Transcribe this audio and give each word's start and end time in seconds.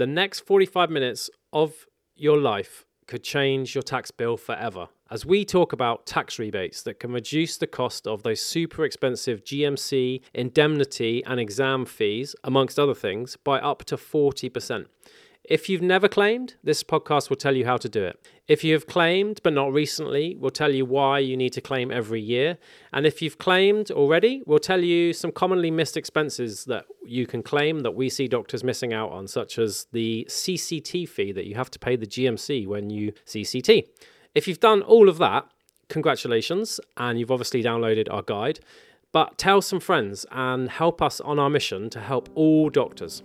The 0.00 0.06
next 0.06 0.46
45 0.46 0.88
minutes 0.88 1.28
of 1.52 1.84
your 2.16 2.38
life 2.38 2.86
could 3.06 3.22
change 3.22 3.74
your 3.74 3.82
tax 3.82 4.10
bill 4.10 4.38
forever 4.38 4.88
as 5.10 5.26
we 5.26 5.44
talk 5.44 5.74
about 5.74 6.06
tax 6.06 6.38
rebates 6.38 6.82
that 6.84 6.98
can 6.98 7.12
reduce 7.12 7.58
the 7.58 7.66
cost 7.66 8.06
of 8.06 8.22
those 8.22 8.40
super 8.40 8.86
expensive 8.86 9.44
GMC, 9.44 10.22
indemnity, 10.32 11.22
and 11.26 11.38
exam 11.38 11.84
fees, 11.84 12.34
amongst 12.44 12.78
other 12.78 12.94
things, 12.94 13.36
by 13.44 13.60
up 13.60 13.84
to 13.84 13.98
40%. 13.98 14.86
If 15.44 15.68
you've 15.68 15.82
never 15.82 16.08
claimed, 16.08 16.54
this 16.64 16.82
podcast 16.82 17.28
will 17.28 17.36
tell 17.36 17.54
you 17.54 17.66
how 17.66 17.76
to 17.76 17.88
do 17.90 18.02
it. 18.02 18.26
If 18.50 18.64
you 18.64 18.72
have 18.72 18.88
claimed 18.88 19.38
but 19.44 19.52
not 19.52 19.72
recently, 19.72 20.34
we'll 20.34 20.50
tell 20.50 20.74
you 20.74 20.84
why 20.84 21.20
you 21.20 21.36
need 21.36 21.52
to 21.52 21.60
claim 21.60 21.92
every 21.92 22.20
year. 22.20 22.58
And 22.92 23.06
if 23.06 23.22
you've 23.22 23.38
claimed 23.38 23.92
already, 23.92 24.42
we'll 24.44 24.58
tell 24.58 24.82
you 24.82 25.12
some 25.12 25.30
commonly 25.30 25.70
missed 25.70 25.96
expenses 25.96 26.64
that 26.64 26.86
you 27.04 27.28
can 27.28 27.44
claim 27.44 27.82
that 27.82 27.92
we 27.92 28.08
see 28.08 28.26
doctors 28.26 28.64
missing 28.64 28.92
out 28.92 29.12
on, 29.12 29.28
such 29.28 29.56
as 29.56 29.86
the 29.92 30.26
CCT 30.28 31.08
fee 31.08 31.30
that 31.30 31.46
you 31.46 31.54
have 31.54 31.70
to 31.70 31.78
pay 31.78 31.94
the 31.94 32.08
GMC 32.08 32.66
when 32.66 32.90
you 32.90 33.12
CCT. 33.24 33.84
If 34.34 34.48
you've 34.48 34.58
done 34.58 34.82
all 34.82 35.08
of 35.08 35.18
that, 35.18 35.46
congratulations, 35.88 36.80
and 36.96 37.20
you've 37.20 37.30
obviously 37.30 37.62
downloaded 37.62 38.12
our 38.12 38.22
guide. 38.22 38.58
But 39.12 39.38
tell 39.38 39.62
some 39.62 39.78
friends 39.78 40.26
and 40.32 40.68
help 40.68 41.00
us 41.00 41.20
on 41.20 41.38
our 41.38 41.50
mission 41.50 41.88
to 41.90 42.00
help 42.00 42.28
all 42.34 42.68
doctors. 42.68 43.22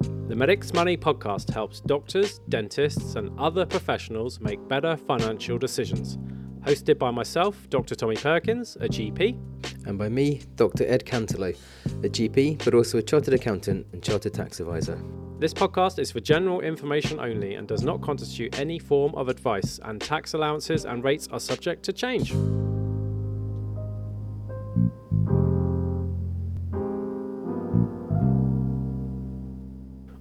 The 0.00 0.36
Medics 0.36 0.72
Money 0.74 0.96
podcast 0.96 1.50
helps 1.50 1.80
doctors, 1.80 2.40
dentists, 2.48 3.14
and 3.14 3.30
other 3.38 3.64
professionals 3.64 4.40
make 4.40 4.66
better 4.68 4.96
financial 4.96 5.58
decisions. 5.58 6.18
Hosted 6.60 6.98
by 6.98 7.10
myself, 7.10 7.68
Dr. 7.70 7.94
Tommy 7.94 8.16
Perkins, 8.16 8.76
a 8.80 8.88
GP, 8.88 9.38
and 9.86 9.98
by 9.98 10.08
me, 10.08 10.42
Dr. 10.56 10.84
Ed 10.86 11.04
Cantelow, 11.06 11.56
a 12.04 12.08
GP, 12.08 12.64
but 12.64 12.74
also 12.74 12.98
a 12.98 13.02
chartered 13.02 13.34
accountant 13.34 13.86
and 13.92 14.02
chartered 14.02 14.34
tax 14.34 14.60
advisor. 14.60 15.02
This 15.38 15.54
podcast 15.54 15.98
is 15.98 16.10
for 16.10 16.20
general 16.20 16.60
information 16.60 17.20
only 17.20 17.54
and 17.54 17.66
does 17.66 17.82
not 17.82 18.02
constitute 18.02 18.58
any 18.58 18.78
form 18.78 19.14
of 19.14 19.28
advice, 19.28 19.80
and 19.84 20.00
tax 20.00 20.34
allowances 20.34 20.84
and 20.84 21.04
rates 21.04 21.28
are 21.32 21.40
subject 21.40 21.84
to 21.84 21.92
change. 21.92 22.34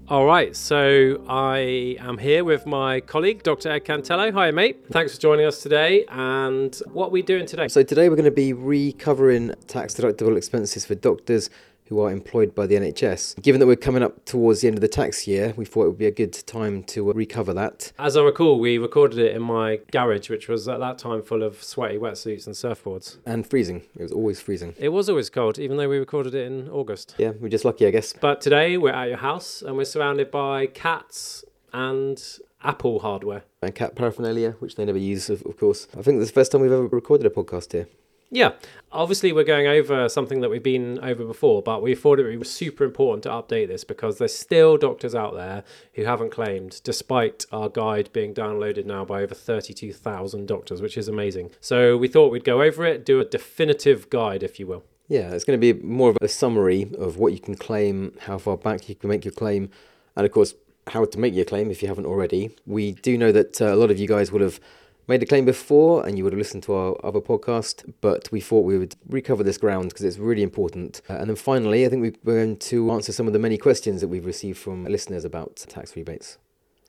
All 0.09 0.25
right, 0.25 0.55
so 0.55 1.22
I 1.27 1.97
am 2.00 2.17
here 2.17 2.45
with 2.45 2.66
my 2.66 3.02
colleague, 3.02 3.44
Dr. 3.44 3.69
Ed 3.69 3.83
Cantelow. 3.83 4.31
Hi, 4.31 4.52
mate. 4.52 4.86
Thanks 4.89 5.14
for 5.14 5.19
joining 5.19 5.45
us 5.45 5.61
today. 5.61 6.05
And 6.08 6.73
what 6.94 7.08
are 7.08 7.09
we 7.09 7.22
doing 7.22 7.45
today? 7.45 7.67
So, 7.67 7.83
today 7.83 8.08
we're 8.08 8.16
going 8.16 8.23
to 8.23 8.31
be 8.31 8.53
recovering 8.53 9.53
tax 9.67 9.95
deductible 9.95 10.38
expenses 10.38 10.86
for 10.86 10.95
doctors 10.95 11.49
who 11.89 11.99
are 11.99 12.11
employed 12.11 12.53
by 12.53 12.67
the 12.67 12.75
NHS. 12.75 13.41
Given 13.41 13.59
that 13.59 13.67
we're 13.67 13.75
coming 13.75 14.03
up 14.03 14.25
towards 14.25 14.61
the 14.61 14.67
end 14.67 14.77
of 14.77 14.81
the 14.81 14.88
tax 14.88 15.27
year, 15.27 15.53
we 15.55 15.66
thought 15.66 15.85
it 15.85 15.88
would 15.89 15.97
be 15.97 16.05
a 16.05 16.11
good 16.11 16.33
time 16.33 16.83
to 16.83 17.09
uh, 17.09 17.13
recover 17.13 17.53
that. 17.53 17.91
As 17.97 18.17
I 18.17 18.23
recall, 18.23 18.59
we 18.59 18.77
recorded 18.77 19.19
it 19.19 19.35
in 19.35 19.41
my 19.41 19.80
garage, 19.91 20.30
which 20.30 20.47
was 20.47 20.67
at 20.67 20.80
that 20.80 20.97
time 20.97 21.21
full 21.21 21.43
of 21.43 21.63
sweaty 21.63 21.97
wetsuits 21.97 22.45
and 22.45 22.55
surfboards. 22.55 23.17
And 23.25 23.47
freezing. 23.47 23.83
It 23.95 24.03
was 24.03 24.11
always 24.11 24.41
freezing. 24.41 24.75
It 24.77 24.89
was 24.89 25.09
always 25.09 25.30
cold, 25.30 25.59
even 25.59 25.77
though 25.77 25.89
we 25.89 25.97
recorded 25.97 26.35
it 26.35 26.45
in 26.45 26.69
August. 26.69 27.15
Yeah, 27.17 27.31
we're 27.39 27.49
just 27.49 27.65
lucky, 27.65 27.88
I 27.88 27.91
guess. 27.91 28.13
But 28.13 28.41
today 28.41 28.77
we're 28.77 28.93
at 28.93 29.09
your 29.09 29.17
house 29.17 29.61
and 29.61 29.77
we're 29.77 29.85
surrounded 29.85 30.31
by 30.31 30.67
cats 30.67 31.43
and 31.73 32.21
Apple 32.63 32.99
hardware. 32.99 33.43
And 33.61 33.73
cat 33.73 33.95
paraphernalia, 33.95 34.52
which 34.59 34.75
they 34.75 34.85
never 34.85 34.97
use, 34.97 35.30
of, 35.30 35.41
of 35.43 35.58
course. 35.58 35.88
I 35.93 36.02
think 36.02 36.19
this 36.19 36.27
is 36.27 36.31
the 36.31 36.39
first 36.39 36.52
time 36.52 36.61
we've 36.61 36.71
ever 36.71 36.88
recorded 36.88 37.25
a 37.25 37.30
podcast 37.30 37.71
here. 37.71 37.88
Yeah, 38.30 38.53
obviously 38.92 39.31
we're 39.31 39.44
going 39.44 39.67
over 39.67 40.09
something 40.09 40.42
that 40.42 40.50
we've 40.50 40.64
been 40.64 41.00
over 41.00 41.23
before, 41.23 41.61
but 41.61 41.81
we 41.81 41.95
thought 41.95 42.20
it 42.20 42.38
was 42.38 42.52
super 42.52 42.83
important 42.83 43.23
to 43.23 43.30
update 43.30 43.67
this 43.67 43.83
because 43.83 44.17
there's 44.17 44.36
still 44.36 44.78
doctors 44.78 45.16
out 45.16 45.33
there 45.33 45.64
who 45.94 46.03
haven't 46.03 46.31
claimed, 46.31 46.81
despite 46.83 47.45
our 47.52 47.70
guide 47.70 48.09
being 48.11 48.33
downloaded 48.33 48.86
now 48.86 49.05
by 49.05 49.23
over 49.23 49.33
32,000 49.33 50.45
doctors, 50.45 50.81
which 50.81 50.98
is 50.98 51.08
amazing. 51.08 51.52
So 51.61 51.95
we 51.95 52.08
thought 52.08 52.31
we'd 52.31 52.44
go 52.44 52.61
over 52.61 52.86
it, 52.86 53.05
do 53.05 53.20
a 53.20 53.26
definitive 53.26 54.10
guide, 54.10 54.44
if 54.44 54.59
you 54.59 54.67
will. 54.67 54.83
Yeah, 55.08 55.32
it's 55.32 55.45
going 55.45 55.59
to 55.59 55.73
be 55.73 55.82
more 55.82 56.09
of 56.09 56.17
a 56.21 56.27
summary 56.27 56.92
of 56.98 57.17
what 57.17 57.32
you 57.32 57.39
can 57.39 57.55
claim, 57.55 58.14
how 58.21 58.38
far 58.38 58.58
back 58.58 58.89
you 58.89 58.95
can 58.95 59.09
make 59.09 59.23
your 59.23 59.32
claim, 59.32 59.70
and 60.17 60.26
of 60.26 60.32
course, 60.33 60.54
how 60.88 61.05
to 61.05 61.20
make 61.20 61.33
your 61.33 61.45
claim 61.45 61.71
if 61.71 61.82
you 61.82 61.88
haven't 61.88 62.05
already. 62.05 62.52
We 62.65 62.94
do 62.94 63.17
know 63.17 63.32
that 63.32 63.61
uh, 63.61 63.73
a 63.73 63.76
lot 63.76 63.92
of 63.92 63.99
you 63.99 64.08
guys 64.08 64.32
would 64.32 64.42
have 64.42 64.59
made 65.08 65.23
a 65.23 65.26
claim 65.26 65.45
before 65.45 66.06
and 66.06 66.18
you 66.18 66.23
would 66.23 66.34
have 66.34 66.38
listened 66.38 66.64
to 66.64 66.73
our 66.73 66.95
other 67.04 67.22
podcast, 67.22 67.94
but 68.02 68.30
we 68.32 68.42
thought 68.42 68.62
we 68.62 68.78
would 68.78 68.95
recover 69.08 69.44
this 69.44 69.58
ground 69.58 69.90
because 69.90 70.04
it's 70.04 70.18
really 70.18 70.44
important. 70.44 71.02
Uh, 71.10 71.14
and 71.14 71.30
then 71.30 71.36
finally, 71.36 71.86
I 71.86 71.90
think 71.90 72.18
we're 72.23 72.36
going 72.36 72.58
to 72.58 72.92
answer 72.92 73.12
some 73.12 73.28
of 73.28 73.34
the 73.34 73.40
many 73.40 73.58
questions 73.58 74.02
that 74.02 74.08
we've 74.08 74.26
received 74.26 74.58
from 74.58 74.84
listeners 74.86 75.26
about 75.26 75.56
tax 75.68 75.95
rebates. 75.95 76.38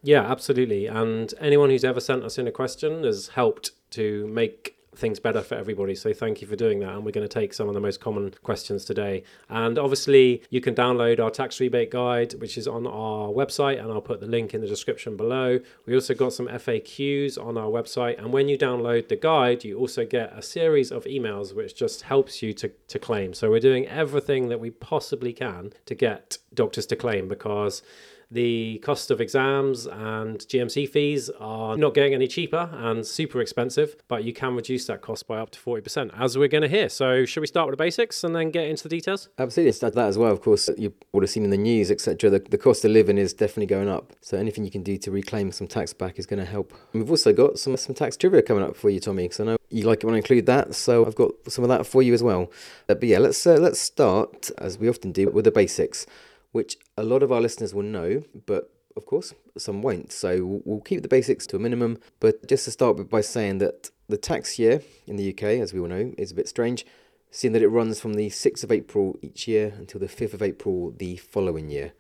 Yeah, 0.03 0.23
absolutely. 0.23 0.87
And 0.87 1.33
anyone 1.41 1.71
who's 1.71 1.85
ever 1.85 2.01
sent 2.01 2.23
us 2.23 2.39
in 2.39 2.47
a 2.47 2.53
question 2.53 3.05
has 3.05 3.29
helped 3.29 3.73
to 3.93 4.27
make 4.29 4.78
things 4.99 5.21
better 5.21 5.43
for 5.43 5.55
everybody. 5.55 5.95
So 5.95 6.13
thank 6.13 6.43
you 6.43 6.47
for 6.49 6.57
doing 6.57 6.81
that. 6.81 6.95
And 6.95 7.05
we're 7.05 7.13
going 7.13 7.27
to 7.27 7.33
take 7.33 7.55
some 7.55 7.69
of 7.69 7.75
the 7.75 7.81
most 7.81 8.01
common 8.01 8.35
questions 8.43 8.85
today. 8.85 9.23
And 9.49 9.79
obviously, 9.79 10.43
you 10.51 10.61
can 10.61 10.75
download 10.75 11.21
our 11.21 11.31
tax 11.31 11.61
rebate 11.61 11.91
guide, 11.91 12.35
which 12.35 12.59
is 12.59 12.67
on 12.67 12.87
our 12.87 13.29
website, 13.29 13.81
and 13.81 13.93
I'll 13.93 14.01
put 14.01 14.21
the 14.21 14.27
link 14.27 14.55
in 14.55 14.61
the 14.61 14.67
description 14.67 15.17
below. 15.17 15.61
We 15.87 15.95
also 15.95 16.15
got 16.15 16.33
some 16.33 16.49
FAQs 16.49 17.43
on 17.43 17.57
our 17.57 17.69
website. 17.69 18.19
And 18.19 18.33
when 18.33 18.49
you 18.49 18.59
download 18.59 19.09
the 19.09 19.17
guide, 19.17 19.65
you 19.65 19.79
also 19.79 20.05
get 20.05 20.37
a 20.37 20.43
series 20.43 20.91
of 20.91 21.05
emails 21.05 21.55
which 21.55 21.75
just 21.75 22.03
helps 22.03 22.43
you 22.43 22.53
to, 22.55 22.71
to 22.89 22.99
claim. 22.99 23.35
So 23.35 23.51
we're 23.51 23.61
doing 23.61 23.87
everything 23.87 24.49
that 24.49 24.61
we 24.61 24.71
possibly 24.71 25.33
can 25.33 25.73
to 25.87 25.95
get 25.95 26.39
doctors 26.55 26.87
to 26.87 26.97
claim 26.97 27.29
because 27.29 27.83
the 28.31 28.79
cost 28.79 29.11
of 29.11 29.21
exams 29.21 29.87
and 29.87 30.39
GMC 30.39 30.89
fees 30.89 31.31
are 31.41 31.77
not 31.77 31.95
getting 31.95 32.13
any 32.13 32.27
cheaper 32.27 32.69
and 32.75 33.07
super 33.07 33.41
expensive, 33.41 33.97
but 34.07 34.23
you 34.23 34.35
can 34.35 34.55
reduce 34.55 34.87
that 34.87 35.01
cost 35.01 35.27
by 35.27 35.39
up 35.39 35.51
to 35.51 35.59
40%, 35.59 36.11
as 36.19 36.37
we're 36.37 36.49
going 36.49 36.63
to 36.63 36.69
hear. 36.69 36.91
So, 36.91 37.25
should 37.25 37.41
we 37.41 37.47
start 37.47 37.69
with 37.69 37.79
the 37.79 37.83
basics 37.83 38.25
and 38.25 38.37
then 38.37 38.51
get 38.51 38.67
into 38.67 38.83
the 38.83 38.91
details? 38.91 39.31
Absolutely. 39.39 39.73
Start 39.73 39.95
that 39.95 40.09
as 40.09 40.19
well. 40.19 40.31
Of 40.31 40.43
course, 40.43 40.69
you 40.77 40.93
would 41.13 41.23
have 41.23 41.31
seen 41.31 41.45
in 41.45 41.51
the 41.51 41.57
news, 41.57 41.91
etc., 41.91 42.29
the, 42.29 42.39
the 42.41 42.59
cost 42.59 42.85
of 42.85 42.91
living 42.91 43.17
is 43.17 43.33
definitely 43.33 43.67
going 43.67 43.89
up. 43.89 44.13
So, 44.21 44.37
anything 44.37 44.65
you 44.65 44.71
can 44.71 44.83
do 44.83 44.99
to 44.99 45.11
reclaim 45.11 45.51
some 45.51 45.67
tax 45.67 45.95
back 45.95 46.19
is 46.19 46.27
going 46.27 46.41
to 46.41 46.51
help. 46.51 46.73
And 46.93 47.03
we've 47.03 47.11
also 47.11 47.33
got 47.33 47.59
some, 47.59 47.77
some 47.79 47.95
tax 47.95 48.17
trivia 48.17 48.43
coming 48.43 48.63
up 48.63 48.77
for 48.77 48.91
you, 48.91 49.01
Tommy, 49.01 49.25
because 49.25 49.41
I 49.41 49.45
know 49.45 49.57
you 49.71 49.87
like 49.87 50.03
it 50.03 50.07
when 50.07 50.15
I 50.15 50.19
include 50.19 50.45
that. 50.47 50.75
So, 50.75 51.07
I've 51.07 51.15
got 51.15 51.33
some 51.49 51.65
of 51.65 51.69
that 51.69 51.87
for 51.87 52.03
you 52.03 52.13
as 52.13 52.23
well. 52.23 52.53
Uh, 52.91 52.95
but 52.95 53.05
yeah, 53.05 53.19
let's, 53.19 53.47
uh, 53.47 53.55
let's 53.55 53.81
start, 53.81 54.51
as 54.59 54.79
we 54.79 54.89
often 54.89 55.13
do, 55.13 55.31
with 55.31 55.47
the 55.47 55.51
basics 55.51 56.07
which 56.53 56.77
a 56.97 57.03
lot 57.03 57.23
of 57.23 57.31
our 57.31 57.41
listeners 57.41 57.75
will 57.75 57.83
know, 57.83 58.23
but 58.47 58.71
of 58.97 59.07
course, 59.07 59.33
some 59.57 59.81
won't. 59.81 60.13
So 60.13 60.61
we'll 60.65 60.81
keep 60.81 61.03
the 61.03 61.09
basics 61.09 61.47
to 61.49 61.57
a 61.57 61.61
minimum. 61.61 61.99
But 62.21 62.47
just 62.49 62.65
to 62.65 62.71
start 62.71 63.09
by 63.09 63.21
saying 63.21 63.59
that 63.59 63.91
the 64.09 64.17
tax 64.17 64.59
year 64.59 64.83
in 65.07 65.17
the 65.17 65.31
UK, 65.33 65.61
as 65.61 65.73
we 65.73 65.81
all 65.81 65.87
know, 65.87 66.13
is 66.19 66.33
a 66.33 66.35
bit 66.35 66.49
strange, 66.49 66.85
seeing 67.31 67.53
that 67.53 67.63
it 67.63 67.69
runs 67.69 68.01
from 68.01 68.15
the 68.15 68.29
6th 68.29 68.65
of 68.65 68.73
April 68.73 69.19
each 69.23 69.47
year 69.47 69.75
until 69.79 70.01
the 70.01 70.09
5th 70.09 70.35
of 70.35 70.43
April 70.43 70.93
the 70.97 71.17
following 71.17 71.71
year. 71.71 71.93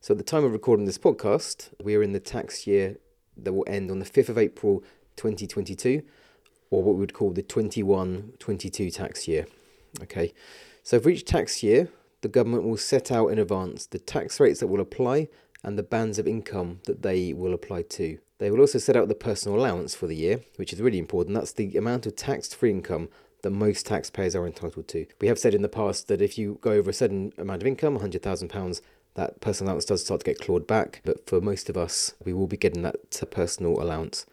So 0.00 0.12
at 0.12 0.18
the 0.18 0.24
time 0.24 0.44
of 0.44 0.52
recording 0.52 0.84
this 0.84 0.98
podcast, 0.98 1.70
we 1.82 1.94
are 1.94 2.02
in 2.02 2.12
the 2.12 2.20
tax 2.20 2.66
year 2.66 2.96
that 3.36 3.52
will 3.52 3.64
end 3.66 3.90
on 3.90 3.98
the 3.98 4.04
5th 4.04 4.28
of 4.28 4.38
April 4.38 4.82
2022, 5.16 6.02
or 6.70 6.82
what 6.82 6.94
we 6.94 7.00
would 7.00 7.14
call 7.14 7.30
the 7.30 7.42
21 7.42 8.32
22 8.38 8.90
tax 8.90 9.28
year. 9.28 9.46
Okay, 10.02 10.32
so 10.82 10.98
for 10.98 11.10
each 11.10 11.24
tax 11.24 11.62
year, 11.62 11.88
the 12.22 12.28
government 12.28 12.64
will 12.64 12.76
set 12.76 13.12
out 13.12 13.28
in 13.28 13.38
advance 13.38 13.86
the 13.86 13.98
tax 13.98 14.40
rates 14.40 14.60
that 14.60 14.68
will 14.68 14.80
apply 14.80 15.28
and 15.62 15.78
the 15.78 15.82
bands 15.82 16.18
of 16.18 16.26
income 16.26 16.80
that 16.86 17.02
they 17.02 17.32
will 17.32 17.54
apply 17.54 17.82
to. 17.82 18.18
They 18.38 18.50
will 18.50 18.60
also 18.60 18.78
set 18.78 18.96
out 18.96 19.06
the 19.08 19.14
personal 19.14 19.58
allowance 19.58 19.94
for 19.94 20.06
the 20.08 20.16
year, 20.16 20.40
which 20.56 20.72
is 20.72 20.80
really 20.80 20.98
important. 20.98 21.34
That's 21.34 21.52
the 21.52 21.76
amount 21.76 22.06
of 22.06 22.16
tax 22.16 22.52
free 22.52 22.70
income 22.70 23.08
that 23.42 23.50
most 23.50 23.86
taxpayers 23.86 24.34
are 24.34 24.46
entitled 24.46 24.88
to. 24.88 25.06
We 25.20 25.28
have 25.28 25.38
said 25.38 25.54
in 25.54 25.62
the 25.62 25.68
past 25.68 26.08
that 26.08 26.22
if 26.22 26.38
you 26.38 26.58
go 26.60 26.72
over 26.72 26.90
a 26.90 26.94
certain 26.94 27.32
amount 27.38 27.62
of 27.62 27.68
income, 27.68 27.98
£100,000, 27.98 28.80
that 29.14 29.40
personal 29.40 29.70
allowance 29.70 29.84
does 29.84 30.04
start 30.04 30.20
to 30.20 30.24
get 30.24 30.40
clawed 30.40 30.66
back, 30.66 31.02
but 31.04 31.26
for 31.28 31.40
most 31.40 31.68
of 31.68 31.76
us, 31.76 32.14
we 32.24 32.32
will 32.32 32.46
be 32.46 32.56
getting 32.56 32.82
that 32.82 32.96
personal 33.30 33.80
allowance. 33.80 34.26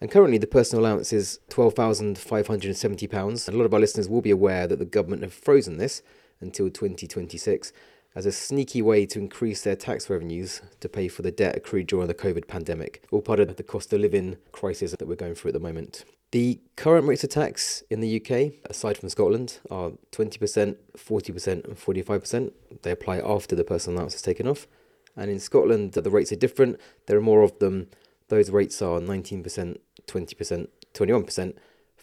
And 0.00 0.10
currently, 0.10 0.38
the 0.38 0.46
personal 0.46 0.84
allowance 0.84 1.12
is 1.12 1.40
£12,570. 1.50 3.48
A 3.48 3.52
lot 3.52 3.64
of 3.64 3.74
our 3.74 3.80
listeners 3.80 4.08
will 4.08 4.22
be 4.22 4.30
aware 4.30 4.66
that 4.66 4.78
the 4.78 4.84
government 4.84 5.22
have 5.22 5.32
frozen 5.32 5.78
this, 5.78 6.02
until 6.40 6.70
2026 6.70 7.72
as 8.16 8.24
a 8.24 8.32
sneaky 8.32 8.80
way 8.80 9.04
to 9.04 9.18
increase 9.18 9.62
their 9.62 9.76
tax 9.76 10.08
revenues 10.08 10.62
to 10.80 10.88
pay 10.88 11.06
for 11.06 11.20
the 11.20 11.30
debt 11.30 11.54
accrued 11.54 11.86
during 11.86 12.08
the 12.08 12.14
COVID 12.14 12.48
pandemic, 12.48 13.04
all 13.10 13.20
part 13.20 13.40
of 13.40 13.54
the 13.56 13.62
cost 13.62 13.92
of 13.92 14.00
living 14.00 14.38
crisis 14.52 14.92
that 14.92 15.06
we're 15.06 15.14
going 15.14 15.34
through 15.34 15.50
at 15.50 15.54
the 15.54 15.60
moment. 15.60 16.04
The 16.32 16.58
current 16.76 17.06
rates 17.06 17.24
of 17.24 17.30
tax 17.30 17.82
in 17.90 18.00
the 18.00 18.16
UK, 18.20 18.54
aside 18.68 18.96
from 18.96 19.10
Scotland, 19.10 19.58
are 19.70 19.92
20%, 20.12 20.76
40%, 20.96 21.46
and 21.64 21.76
45%. 21.76 22.52
They 22.82 22.90
apply 22.90 23.18
after 23.18 23.54
the 23.54 23.64
personal 23.64 23.98
allowance 23.98 24.14
is 24.14 24.22
taken 24.22 24.48
off. 24.48 24.66
And 25.14 25.30
in 25.30 25.38
Scotland, 25.38 25.92
the 25.92 26.10
rates 26.10 26.32
are 26.32 26.36
different. 26.36 26.80
There 27.06 27.16
are 27.16 27.22
more 27.22 27.42
of 27.42 27.58
them. 27.58 27.88
Those 28.28 28.50
rates 28.50 28.82
are 28.82 28.98
19%, 28.98 29.78
20%, 30.06 30.68
21%, 30.94 31.54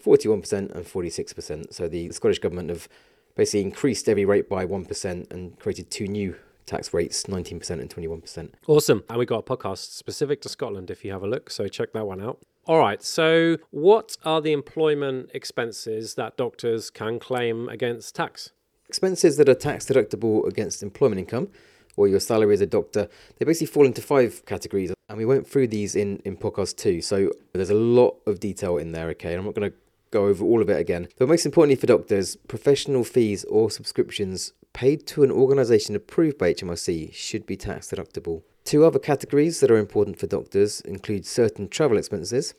41%, 0.04 0.52
and 0.72 0.86
46%. 0.86 1.74
So 1.74 1.88
the 1.88 2.12
Scottish 2.12 2.40
Government 2.40 2.70
have 2.70 2.88
basically 3.36 3.62
increased 3.62 4.08
every 4.08 4.26
rate 4.26 4.50
by 4.50 4.66
1% 4.66 5.32
and 5.32 5.60
created 5.60 5.90
two 5.90 6.08
new 6.08 6.36
tax 6.66 6.94
rates 6.94 7.24
19% 7.24 7.70
and 7.70 7.90
21%. 7.90 8.52
Awesome. 8.68 9.04
And 9.10 9.20
we 9.20 9.26
got 9.26 9.40
a 9.40 9.44
podcast 9.44 9.94
specific 9.94 10.42
to 10.42 10.50
Scotland 10.50 10.90
if 10.90 11.04
you 11.04 11.12
have 11.12 11.24
a 11.24 11.28
look. 11.28 11.50
So 11.50 11.68
check 11.68 11.94
that 11.94 12.06
one 12.06 12.22
out. 12.22 12.40
All 12.66 12.80
right. 12.80 13.04
So, 13.04 13.58
what 13.72 14.16
are 14.24 14.40
the 14.40 14.54
employment 14.54 15.32
expenses 15.34 16.16
that 16.16 16.38
doctors 16.38 16.90
can 16.90 17.20
claim 17.20 17.68
against 17.68 18.16
tax? 18.16 18.52
Expenses 18.88 19.36
that 19.38 19.50
are 19.50 19.56
tax 19.56 19.86
deductible 19.86 20.48
against 20.48 20.82
employment 20.82 21.20
income 21.20 21.50
or 21.98 22.08
your 22.08 22.22
salary 22.22 22.54
as 22.54 22.62
a 22.62 22.66
doctor, 22.66 23.10
they 23.38 23.46
basically 23.46 23.68
fall 23.68 23.86
into 23.86 24.02
five 24.02 24.46
categories. 24.46 24.94
And 25.10 25.18
we 25.18 25.26
went 25.26 25.46
through 25.46 25.68
these 25.68 25.96
in, 25.96 26.18
in 26.24 26.38
podcast 26.38 26.78
two. 26.78 27.02
So 27.02 27.32
there's 27.52 27.70
a 27.70 27.76
lot 27.76 28.18
of 28.26 28.40
detail 28.40 28.78
in 28.78 28.94
there, 28.94 29.10
okay? 29.10 29.32
And 29.32 29.40
I'm 29.40 29.46
not 29.46 29.56
going 29.56 29.70
to 29.70 29.78
go 30.14 30.28
over 30.28 30.46
all 30.46 30.62
of 30.62 30.70
it 30.70 30.80
again. 30.80 31.08
But 31.18 31.28
most 31.28 31.46
importantly 31.46 31.76
for 31.76 31.88
doctors, 31.88 32.36
professional 32.48 33.04
fees 33.04 33.44
or 33.46 33.72
subscriptions 33.72 34.54
paid 34.72 35.06
to 35.08 35.24
an 35.24 35.32
organisation 35.32 35.96
approved 35.96 36.38
by 36.38 36.54
HMRC 36.54 37.14
should 37.14 37.46
be 37.46 37.58
tax 37.58 37.90
deductible. 37.90 38.44
Two 38.64 38.86
other 38.86 39.00
categories 39.00 39.60
that 39.60 39.72
are 39.72 39.78
important 39.78 40.18
for 40.18 40.28
doctors 40.28 40.82
include 40.82 41.26
certain 41.26 41.68
travel 41.68 41.98
expenses 41.98 42.54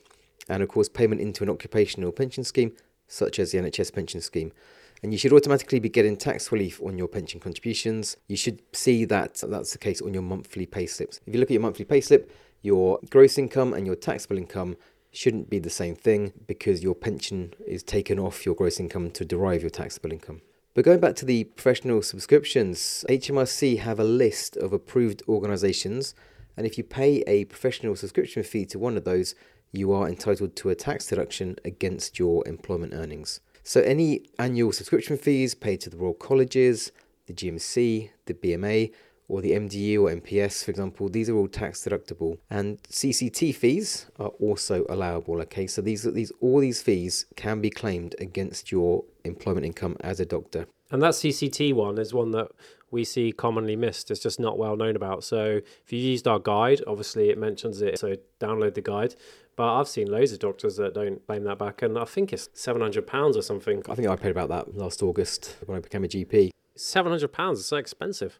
and, 0.47 0.61
of 0.61 0.69
course, 0.69 0.89
payment 0.89 1.21
into 1.21 1.43
an 1.43 1.49
occupational 1.49 2.11
pension 2.11 2.43
scheme, 2.43 2.73
such 3.07 3.39
as 3.39 3.51
the 3.51 3.57
NHS 3.57 3.93
pension 3.93 4.21
scheme. 4.21 4.51
And 5.01 5.11
you 5.11 5.17
should 5.17 5.33
automatically 5.33 5.79
be 5.79 5.89
getting 5.89 6.15
tax 6.15 6.51
relief 6.51 6.81
on 6.81 6.97
your 6.97 7.07
pension 7.07 7.39
contributions. 7.39 8.17
You 8.27 8.37
should 8.37 8.61
see 8.73 9.05
that 9.05 9.41
that's 9.47 9.71
the 9.71 9.77
case 9.77 10.01
on 10.01 10.13
your 10.13 10.23
monthly 10.23 10.65
pay 10.65 10.85
slips. 10.85 11.19
If 11.25 11.33
you 11.33 11.39
look 11.39 11.49
at 11.49 11.53
your 11.53 11.61
monthly 11.61 11.85
pay 11.85 12.01
slip, 12.01 12.31
your 12.61 12.99
gross 13.09 13.37
income 13.37 13.73
and 13.73 13.85
your 13.85 13.95
taxable 13.95 14.37
income 14.37 14.77
shouldn't 15.15 15.49
be 15.49 15.59
the 15.59 15.69
same 15.69 15.95
thing 15.95 16.33
because 16.47 16.83
your 16.83 16.95
pension 16.95 17.53
is 17.65 17.83
taken 17.83 18.19
off 18.19 18.45
your 18.45 18.55
gross 18.55 18.79
income 18.79 19.11
to 19.11 19.25
derive 19.25 19.61
your 19.61 19.69
taxable 19.69 20.11
income. 20.11 20.41
But 20.73 20.83
going 20.83 20.99
back 20.99 21.15
to 21.17 21.25
the 21.25 21.45
professional 21.45 22.01
subscriptions, 22.01 23.05
HMRC 23.07 23.79
have 23.79 23.99
a 23.99 24.03
list 24.03 24.57
of 24.57 24.73
approved 24.73 25.23
organisations, 25.27 26.13
and 26.57 26.67
if 26.67 26.77
you 26.77 26.83
pay 26.83 27.23
a 27.27 27.45
professional 27.45 27.95
subscription 27.95 28.43
fee 28.43 28.65
to 28.65 28.79
one 28.79 28.97
of 28.97 29.05
those, 29.05 29.35
you 29.71 29.93
are 29.93 30.07
entitled 30.07 30.55
to 30.57 30.69
a 30.69 30.75
tax 30.75 31.07
deduction 31.07 31.55
against 31.63 32.19
your 32.19 32.45
employment 32.47 32.93
earnings. 32.93 33.39
So, 33.63 33.81
any 33.81 34.25
annual 34.37 34.71
subscription 34.71 35.17
fees 35.17 35.55
paid 35.55 35.81
to 35.81 35.89
the 35.89 35.97
Royal 35.97 36.13
Colleges, 36.13 36.91
the 37.25 37.33
GMC, 37.33 38.09
the 38.25 38.33
BMA, 38.33 38.91
or 39.27 39.41
the 39.41 39.51
MDU 39.51 40.01
or 40.01 40.09
MPS, 40.09 40.63
for 40.63 40.71
example, 40.71 41.09
these 41.09 41.29
are 41.29 41.35
all 41.35 41.47
tax 41.47 41.83
deductible. 41.83 42.37
And 42.49 42.81
CCT 42.83 43.55
fees 43.55 44.07
are 44.19 44.29
also 44.39 44.85
allowable. 44.89 45.41
Okay, 45.41 45.67
so 45.67 45.81
these 45.81 46.03
these 46.03 46.31
all 46.41 46.59
these 46.59 46.81
fees 46.81 47.25
can 47.35 47.61
be 47.61 47.69
claimed 47.69 48.15
against 48.19 48.71
your 48.71 49.03
employment 49.23 49.65
income 49.65 49.97
as 50.01 50.19
a 50.19 50.25
doctor. 50.25 50.67
And 50.91 51.01
that 51.01 51.13
CCT 51.13 51.73
one 51.73 51.97
is 51.97 52.13
one 52.13 52.31
that 52.31 52.49
we 52.91 53.03
see 53.03 53.31
commonly 53.31 53.75
missed. 53.75 54.11
It's 54.11 54.19
just 54.19 54.39
not 54.39 54.57
well 54.57 54.75
known 54.75 54.95
about. 54.95 55.23
So 55.23 55.61
if 55.83 55.91
you 55.91 55.99
used 55.99 56.27
our 56.27 56.39
guide, 56.39 56.81
obviously 56.85 57.29
it 57.29 57.37
mentions 57.37 57.81
it. 57.81 57.99
So 57.99 58.15
download 58.39 58.75
the 58.75 58.81
guide. 58.81 59.15
But 59.55 59.79
I've 59.79 59.87
seen 59.87 60.11
loads 60.11 60.33
of 60.33 60.39
doctors 60.39 60.75
that 60.77 60.93
don't 60.93 61.25
claim 61.25 61.45
that 61.45 61.57
back, 61.57 61.81
and 61.81 61.97
I 61.97 62.03
think 62.03 62.33
it's 62.33 62.49
seven 62.53 62.81
hundred 62.81 63.07
pounds 63.07 63.37
or 63.37 63.41
something. 63.41 63.81
I 63.89 63.95
think 63.95 64.07
I 64.07 64.15
paid 64.15 64.31
about 64.31 64.49
that 64.49 64.75
last 64.75 65.01
August 65.01 65.55
when 65.65 65.77
I 65.77 65.81
became 65.81 66.03
a 66.03 66.07
GP. 66.07 66.51
Seven 66.75 67.11
hundred 67.11 67.31
pounds 67.31 67.59
is 67.59 67.65
so 67.65 67.77
expensive. 67.77 68.39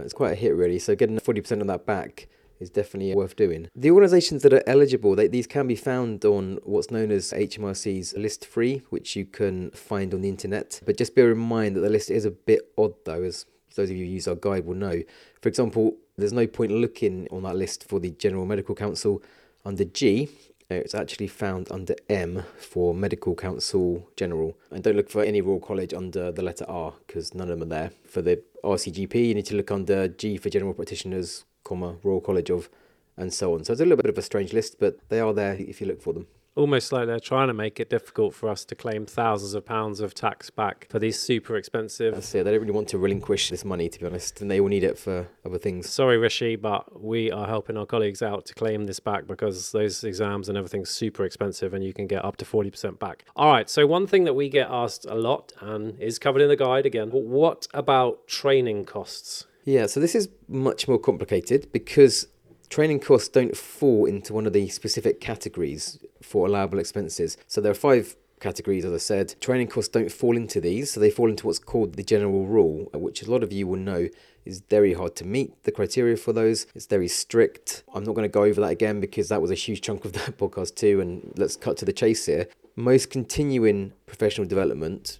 Uh, 0.00 0.04
it's 0.04 0.12
quite 0.12 0.32
a 0.32 0.36
hit, 0.36 0.54
really. 0.54 0.78
So 0.78 0.94
getting 0.94 1.18
40% 1.18 1.60
of 1.60 1.66
that 1.66 1.86
back 1.86 2.28
is 2.58 2.70
definitely 2.70 3.14
worth 3.14 3.36
doing. 3.36 3.68
The 3.74 3.90
organisations 3.90 4.42
that 4.42 4.52
are 4.52 4.62
eligible, 4.66 5.14
they, 5.14 5.28
these 5.28 5.46
can 5.46 5.66
be 5.66 5.76
found 5.76 6.24
on 6.24 6.58
what's 6.64 6.90
known 6.90 7.10
as 7.10 7.32
HMRC's 7.32 8.14
list 8.16 8.46
three, 8.46 8.82
which 8.90 9.16
you 9.16 9.24
can 9.24 9.70
find 9.70 10.12
on 10.12 10.20
the 10.20 10.28
internet. 10.28 10.80
But 10.84 10.98
just 10.98 11.14
bear 11.14 11.30
in 11.32 11.38
mind 11.38 11.76
that 11.76 11.80
the 11.80 11.88
list 11.88 12.10
is 12.10 12.24
a 12.24 12.30
bit 12.30 12.60
odd, 12.76 12.94
though, 13.04 13.22
as 13.22 13.46
those 13.76 13.90
of 13.90 13.96
you 13.96 14.04
who 14.04 14.12
use 14.12 14.28
our 14.28 14.34
guide 14.34 14.66
will 14.66 14.74
know. 14.74 15.02
For 15.40 15.48
example, 15.48 15.96
there's 16.16 16.32
no 16.32 16.46
point 16.46 16.72
looking 16.72 17.28
on 17.30 17.44
that 17.44 17.56
list 17.56 17.88
for 17.88 17.98
the 17.98 18.10
General 18.10 18.44
Medical 18.44 18.74
Council 18.74 19.22
under 19.64 19.84
G 19.84 20.28
Uh, 20.70 20.76
it's 20.76 20.94
actually 20.94 21.26
found 21.26 21.70
under 21.72 21.94
M 22.08 22.44
for 22.58 22.94
Medical 22.94 23.34
Council 23.34 24.08
General. 24.16 24.56
And 24.70 24.84
don't 24.84 24.96
look 24.96 25.10
for 25.10 25.22
any 25.22 25.40
Royal 25.40 25.58
College 25.58 25.92
under 25.92 26.30
the 26.30 26.42
letter 26.42 26.64
R 26.68 26.94
because 27.06 27.34
none 27.34 27.50
of 27.50 27.58
them 27.58 27.66
are 27.66 27.74
there. 27.74 27.90
For 28.08 28.22
the 28.22 28.42
RCGP, 28.62 29.28
you 29.28 29.34
need 29.34 29.46
to 29.46 29.56
look 29.56 29.70
under 29.72 30.06
G 30.06 30.36
for 30.36 30.48
General 30.48 30.74
Practitioners, 30.74 31.44
comma, 31.64 31.96
Royal 32.04 32.20
College 32.20 32.50
of, 32.50 32.70
and 33.16 33.32
so 33.32 33.54
on. 33.54 33.64
So 33.64 33.72
it's 33.72 33.80
a 33.80 33.84
little 33.84 33.96
bit 33.96 34.10
of 34.10 34.18
a 34.18 34.22
strange 34.22 34.52
list, 34.52 34.76
but 34.78 34.98
they 35.08 35.18
are 35.18 35.32
there 35.32 35.56
if 35.58 35.80
you 35.80 35.88
look 35.88 36.00
for 36.00 36.12
them 36.12 36.26
almost 36.54 36.92
like 36.92 37.06
they're 37.06 37.20
trying 37.20 37.48
to 37.48 37.54
make 37.54 37.80
it 37.80 37.88
difficult 37.88 38.34
for 38.34 38.48
us 38.48 38.64
to 38.66 38.74
claim 38.74 39.06
thousands 39.06 39.54
of 39.54 39.64
pounds 39.64 40.00
of 40.00 40.14
tax 40.14 40.50
back 40.50 40.86
for 40.90 40.98
these 40.98 41.18
super 41.18 41.56
expensive. 41.56 42.14
That's 42.14 42.34
it. 42.34 42.44
They 42.44 42.50
don't 42.50 42.60
really 42.60 42.72
want 42.72 42.88
to 42.88 42.98
relinquish 42.98 43.50
this 43.50 43.64
money, 43.64 43.88
to 43.88 43.98
be 43.98 44.06
honest, 44.06 44.40
and 44.40 44.50
they 44.50 44.60
will 44.60 44.68
need 44.68 44.84
it 44.84 44.98
for 44.98 45.28
other 45.44 45.58
things. 45.58 45.88
Sorry, 45.88 46.18
Rishi, 46.18 46.56
but 46.56 47.02
we 47.02 47.30
are 47.30 47.46
helping 47.46 47.76
our 47.76 47.86
colleagues 47.86 48.22
out 48.22 48.46
to 48.46 48.54
claim 48.54 48.86
this 48.86 49.00
back 49.00 49.26
because 49.26 49.72
those 49.72 50.04
exams 50.04 50.48
and 50.48 50.58
everything's 50.58 50.90
super 50.90 51.24
expensive, 51.24 51.74
and 51.74 51.84
you 51.84 51.92
can 51.92 52.06
get 52.06 52.24
up 52.24 52.36
to 52.38 52.44
forty 52.44 52.70
percent 52.70 52.98
back. 52.98 53.24
All 53.36 53.50
right. 53.50 53.68
So 53.70 53.86
one 53.86 54.06
thing 54.06 54.24
that 54.24 54.34
we 54.34 54.48
get 54.48 54.68
asked 54.70 55.06
a 55.08 55.14
lot 55.14 55.52
and 55.60 55.98
is 56.00 56.18
covered 56.18 56.42
in 56.42 56.48
the 56.48 56.56
guide 56.56 56.86
again. 56.86 57.10
What 57.10 57.68
about 57.72 58.26
training 58.26 58.84
costs? 58.84 59.46
Yeah, 59.64 59.86
so 59.86 60.00
this 60.00 60.14
is 60.14 60.28
much 60.48 60.88
more 60.88 60.98
complicated 60.98 61.70
because 61.70 62.26
training 62.70 63.00
costs 63.00 63.28
don't 63.28 63.56
fall 63.56 64.06
into 64.06 64.32
one 64.32 64.46
of 64.46 64.52
the 64.52 64.68
specific 64.68 65.20
categories 65.20 65.98
for 66.22 66.46
allowable 66.46 66.78
expenses. 66.78 67.36
So 67.48 67.60
there 67.60 67.72
are 67.72 67.74
five 67.74 68.16
categories, 68.38 68.84
as 68.84 68.92
I 68.92 68.98
said. 68.98 69.34
Training 69.40 69.66
costs 69.66 69.90
don't 69.90 70.10
fall 70.10 70.36
into 70.36 70.60
these, 70.60 70.92
so 70.92 71.00
they 71.00 71.10
fall 71.10 71.28
into 71.28 71.46
what's 71.46 71.58
called 71.58 71.94
the 71.94 72.04
general 72.04 72.46
rule, 72.46 72.88
which 72.94 73.22
a 73.22 73.30
lot 73.30 73.42
of 73.42 73.52
you 73.52 73.66
will 73.66 73.78
know 73.78 74.08
is 74.46 74.62
very 74.70 74.94
hard 74.94 75.14
to 75.16 75.26
meet 75.26 75.64
the 75.64 75.72
criteria 75.72 76.16
for 76.16 76.32
those. 76.32 76.66
It's 76.74 76.86
very 76.86 77.08
strict. 77.08 77.82
I'm 77.92 78.04
not 78.04 78.14
going 78.14 78.28
to 78.28 78.32
go 78.32 78.44
over 78.44 78.60
that 78.62 78.70
again 78.70 79.00
because 79.00 79.28
that 79.28 79.42
was 79.42 79.50
a 79.50 79.54
huge 79.54 79.82
chunk 79.82 80.04
of 80.04 80.12
that 80.14 80.38
podcast 80.38 80.76
too. 80.76 81.00
And 81.00 81.32
let's 81.36 81.56
cut 81.56 81.76
to 81.78 81.84
the 81.84 81.92
chase 81.92 82.24
here. 82.26 82.46
Most 82.76 83.10
continuing 83.10 83.92
professional 84.06 84.46
development, 84.46 85.18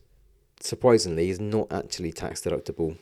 surprisingly, 0.61 1.29
is 1.29 1.41
not 1.41 1.70
actually 1.73 2.12
tax 2.12 2.41
deductible. 2.41 2.97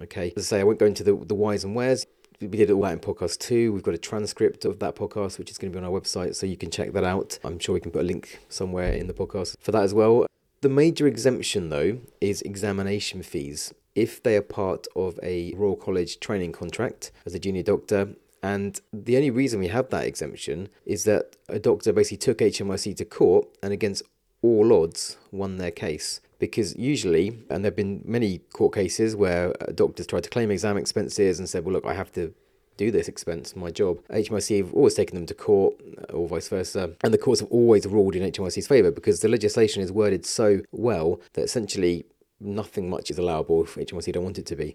Okay, 0.00 0.32
as 0.36 0.46
I 0.46 0.56
say, 0.56 0.60
I 0.60 0.64
won't 0.64 0.78
go 0.78 0.86
into 0.86 1.04
the, 1.04 1.14
the 1.14 1.34
whys 1.34 1.62
and 1.62 1.76
wheres 1.76 2.06
we 2.48 2.58
did 2.58 2.70
all 2.70 2.82
that 2.82 2.92
in 2.92 2.98
podcast 2.98 3.38
two. 3.38 3.72
We've 3.72 3.82
got 3.82 3.94
a 3.94 3.98
transcript 3.98 4.64
of 4.64 4.78
that 4.80 4.96
podcast, 4.96 5.38
which 5.38 5.50
is 5.50 5.58
going 5.58 5.72
to 5.72 5.78
be 5.78 5.84
on 5.84 5.90
our 5.90 6.00
website, 6.00 6.34
so 6.34 6.46
you 6.46 6.56
can 6.56 6.70
check 6.70 6.92
that 6.92 7.04
out. 7.04 7.38
I'm 7.44 7.58
sure 7.58 7.74
we 7.74 7.80
can 7.80 7.92
put 7.92 8.02
a 8.02 8.04
link 8.04 8.40
somewhere 8.48 8.92
in 8.92 9.06
the 9.06 9.14
podcast 9.14 9.56
for 9.60 9.70
that 9.72 9.82
as 9.82 9.94
well. 9.94 10.26
The 10.60 10.68
major 10.68 11.06
exemption, 11.06 11.68
though, 11.68 11.98
is 12.20 12.42
examination 12.42 13.22
fees. 13.22 13.72
If 13.94 14.22
they 14.22 14.36
are 14.36 14.42
part 14.42 14.86
of 14.96 15.18
a 15.22 15.52
Royal 15.54 15.76
College 15.76 16.18
training 16.20 16.52
contract 16.52 17.12
as 17.26 17.34
a 17.34 17.38
junior 17.38 17.62
doctor, 17.62 18.14
and 18.42 18.80
the 18.92 19.16
only 19.16 19.30
reason 19.30 19.60
we 19.60 19.68
have 19.68 19.90
that 19.90 20.06
exemption 20.06 20.68
is 20.84 21.04
that 21.04 21.36
a 21.48 21.58
doctor 21.58 21.92
basically 21.92 22.16
took 22.18 22.38
HMRC 22.38 22.96
to 22.96 23.04
court 23.04 23.46
and 23.62 23.72
against 23.72 24.02
all 24.42 24.72
odds 24.72 25.16
won 25.30 25.58
their 25.58 25.70
case 25.70 26.20
because 26.42 26.74
usually, 26.74 27.28
and 27.50 27.64
there 27.64 27.70
have 27.70 27.76
been 27.76 28.02
many 28.04 28.38
court 28.52 28.74
cases 28.74 29.14
where 29.14 29.52
doctors 29.76 30.08
tried 30.08 30.24
to 30.24 30.28
claim 30.28 30.50
exam 30.50 30.76
expenses 30.76 31.38
and 31.38 31.48
said, 31.48 31.64
well, 31.64 31.72
look, 31.72 31.86
I 31.86 31.94
have 31.94 32.10
to 32.14 32.34
do 32.76 32.90
this 32.90 33.06
expense, 33.06 33.54
my 33.54 33.70
job. 33.70 34.00
HMRC 34.08 34.56
have 34.56 34.74
always 34.74 34.94
taken 34.94 35.14
them 35.14 35.26
to 35.26 35.34
court 35.34 35.80
uh, 35.80 36.14
or 36.14 36.26
vice 36.26 36.48
versa. 36.48 36.96
And 37.04 37.14
the 37.14 37.18
courts 37.18 37.38
have 37.38 37.48
always 37.52 37.86
ruled 37.86 38.16
in 38.16 38.28
HMRC's 38.28 38.66
favour 38.66 38.90
because 38.90 39.20
the 39.20 39.28
legislation 39.28 39.84
is 39.84 39.92
worded 39.92 40.26
so 40.26 40.62
well 40.72 41.20
that 41.34 41.42
essentially 41.42 42.06
nothing 42.40 42.90
much 42.90 43.08
is 43.08 43.18
allowable 43.18 43.62
if 43.62 43.76
HMRC 43.76 44.12
don't 44.12 44.24
want 44.24 44.38
it 44.40 44.46
to 44.46 44.56
be. 44.56 44.74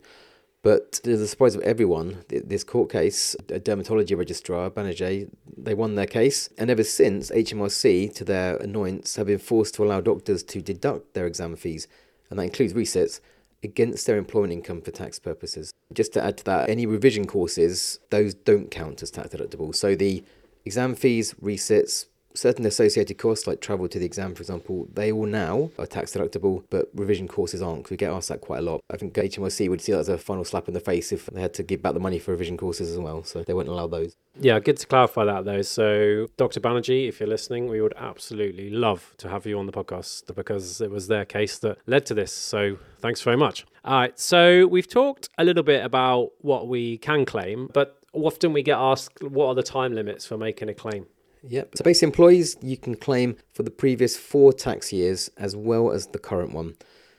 But 0.63 0.91
to 0.93 1.15
the 1.15 1.27
surprise 1.27 1.55
of 1.55 1.61
everyone, 1.61 2.25
this 2.29 2.63
court 2.63 2.91
case, 2.91 3.35
a 3.49 3.59
dermatology 3.59 4.17
registrar, 4.17 4.69
Banerjee, 4.69 5.29
they 5.55 5.73
won 5.73 5.95
their 5.95 6.07
case. 6.07 6.49
And 6.57 6.69
ever 6.69 6.83
since, 6.83 7.31
HMRC, 7.31 8.13
to 8.15 8.23
their 8.23 8.57
annoyance, 8.57 9.15
have 9.15 9.27
been 9.27 9.37
forced 9.37 9.75
to 9.75 9.83
allow 9.83 10.01
doctors 10.01 10.43
to 10.43 10.61
deduct 10.61 11.13
their 11.13 11.25
exam 11.25 11.55
fees, 11.55 11.87
and 12.29 12.39
that 12.39 12.43
includes 12.43 12.73
resits, 12.73 13.21
against 13.63 14.05
their 14.05 14.17
employment 14.17 14.53
income 14.53 14.81
for 14.81 14.91
tax 14.91 15.19
purposes. 15.19 15.71
Just 15.93 16.13
to 16.13 16.23
add 16.23 16.37
to 16.37 16.43
that, 16.45 16.69
any 16.69 16.85
revision 16.85 17.25
courses, 17.25 17.99
those 18.09 18.33
don't 18.33 18.69
count 18.69 19.01
as 19.01 19.11
tax 19.11 19.29
deductible. 19.29 19.73
So 19.73 19.95
the 19.95 20.23
exam 20.65 20.95
fees, 20.95 21.33
resits, 21.39 22.07
certain 22.37 22.65
associated 22.65 23.17
costs 23.17 23.47
like 23.47 23.61
travel 23.61 23.87
to 23.87 23.99
the 23.99 24.05
exam, 24.05 24.35
for 24.35 24.41
example, 24.41 24.87
they 24.93 25.11
all 25.11 25.25
now 25.25 25.71
are 25.79 25.85
tax 25.85 26.13
deductible, 26.13 26.63
but 26.69 26.89
revision 26.93 27.27
courses 27.27 27.61
aren't 27.61 27.79
because 27.79 27.91
we 27.91 27.97
get 27.97 28.11
asked 28.11 28.29
that 28.29 28.41
quite 28.41 28.59
a 28.59 28.61
lot. 28.61 28.81
I 28.89 28.97
think 28.97 29.13
HMRC 29.13 29.69
would 29.69 29.81
see 29.81 29.91
that 29.91 29.99
as 29.99 30.09
a 30.09 30.17
final 30.17 30.45
slap 30.45 30.67
in 30.67 30.73
the 30.73 30.79
face 30.79 31.11
if 31.11 31.25
they 31.27 31.41
had 31.41 31.53
to 31.55 31.63
give 31.63 31.81
back 31.81 31.93
the 31.93 31.99
money 31.99 32.19
for 32.19 32.31
revision 32.31 32.57
courses 32.57 32.91
as 32.91 32.97
well, 32.97 33.23
so 33.23 33.43
they 33.43 33.53
won't 33.53 33.67
allow 33.67 33.87
those. 33.87 34.15
Yeah, 34.39 34.59
good 34.59 34.77
to 34.77 34.87
clarify 34.87 35.25
that 35.25 35.45
though. 35.45 35.63
So, 35.63 36.27
Dr. 36.37 36.59
Banerjee, 36.59 37.07
if 37.07 37.19
you're 37.19 37.29
listening, 37.29 37.67
we 37.67 37.81
would 37.81 37.95
absolutely 37.97 38.69
love 38.69 39.15
to 39.17 39.29
have 39.29 39.45
you 39.45 39.57
on 39.57 39.65
the 39.65 39.71
podcast 39.71 40.33
because 40.35 40.79
it 40.79 40.91
was 40.91 41.07
their 41.07 41.25
case 41.25 41.57
that 41.59 41.79
led 41.87 42.05
to 42.05 42.13
this. 42.13 42.31
So, 42.31 42.77
thanks 42.99 43.21
very 43.21 43.37
much. 43.37 43.65
All 43.83 43.99
right, 43.99 44.19
so 44.19 44.67
we've 44.67 44.87
talked 44.87 45.29
a 45.37 45.43
little 45.43 45.63
bit 45.63 45.83
about 45.83 46.31
what 46.41 46.67
we 46.67 46.97
can 46.97 47.25
claim, 47.25 47.69
but 47.73 47.99
often 48.13 48.53
we 48.53 48.61
get 48.61 48.77
asked 48.77 49.23
what 49.23 49.47
are 49.47 49.55
the 49.55 49.63
time 49.63 49.93
limits 49.93 50.25
for 50.25 50.37
making 50.37 50.69
a 50.69 50.73
claim? 50.73 51.07
Yep. 51.49 51.77
So 51.77 51.83
basic 51.83 52.03
employees 52.03 52.57
you 52.61 52.77
can 52.77 52.95
claim 52.95 53.37
for 53.53 53.63
the 53.63 53.71
previous 53.71 54.17
four 54.17 54.53
tax 54.53 54.91
years 54.91 55.29
as 55.37 55.55
well 55.55 55.91
as 55.91 56.07
the 56.07 56.19
current 56.19 56.53
one. 56.53 56.75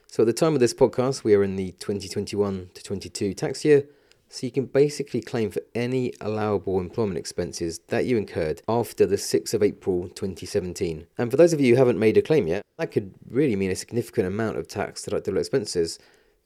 So 0.07 0.23
at 0.23 0.27
the 0.27 0.33
time 0.33 0.53
of 0.53 0.59
this 0.59 0.73
podcast, 0.73 1.23
we 1.23 1.35
are 1.35 1.43
in 1.43 1.55
the 1.55 1.71
2021 1.73 2.69
to 2.73 2.83
22 2.83 3.33
tax 3.33 3.63
year. 3.63 3.85
So 4.31 4.45
you 4.45 4.51
can 4.51 4.65
basically 4.65 5.21
claim 5.21 5.49
for 5.49 5.61
any 5.73 6.13
allowable 6.21 6.79
employment 6.79 7.17
expenses 7.17 7.79
that 7.87 8.05
you 8.05 8.15
incurred 8.15 8.61
after 8.67 9.07
the 9.07 9.15
6th 9.15 9.55
of 9.55 9.63
April 9.63 10.03
2017. 10.09 11.07
And 11.17 11.31
for 11.31 11.37
those 11.37 11.51
of 11.51 11.59
you 11.59 11.73
who 11.73 11.79
haven't 11.79 11.97
made 11.97 12.15
a 12.17 12.21
claim 12.21 12.45
yet, 12.45 12.61
that 12.77 12.91
could 12.91 13.13
really 13.27 13.55
mean 13.55 13.71
a 13.71 13.75
significant 13.75 14.27
amount 14.27 14.57
of 14.57 14.67
tax 14.67 15.05
deductible 15.05 15.39
expenses. 15.39 15.97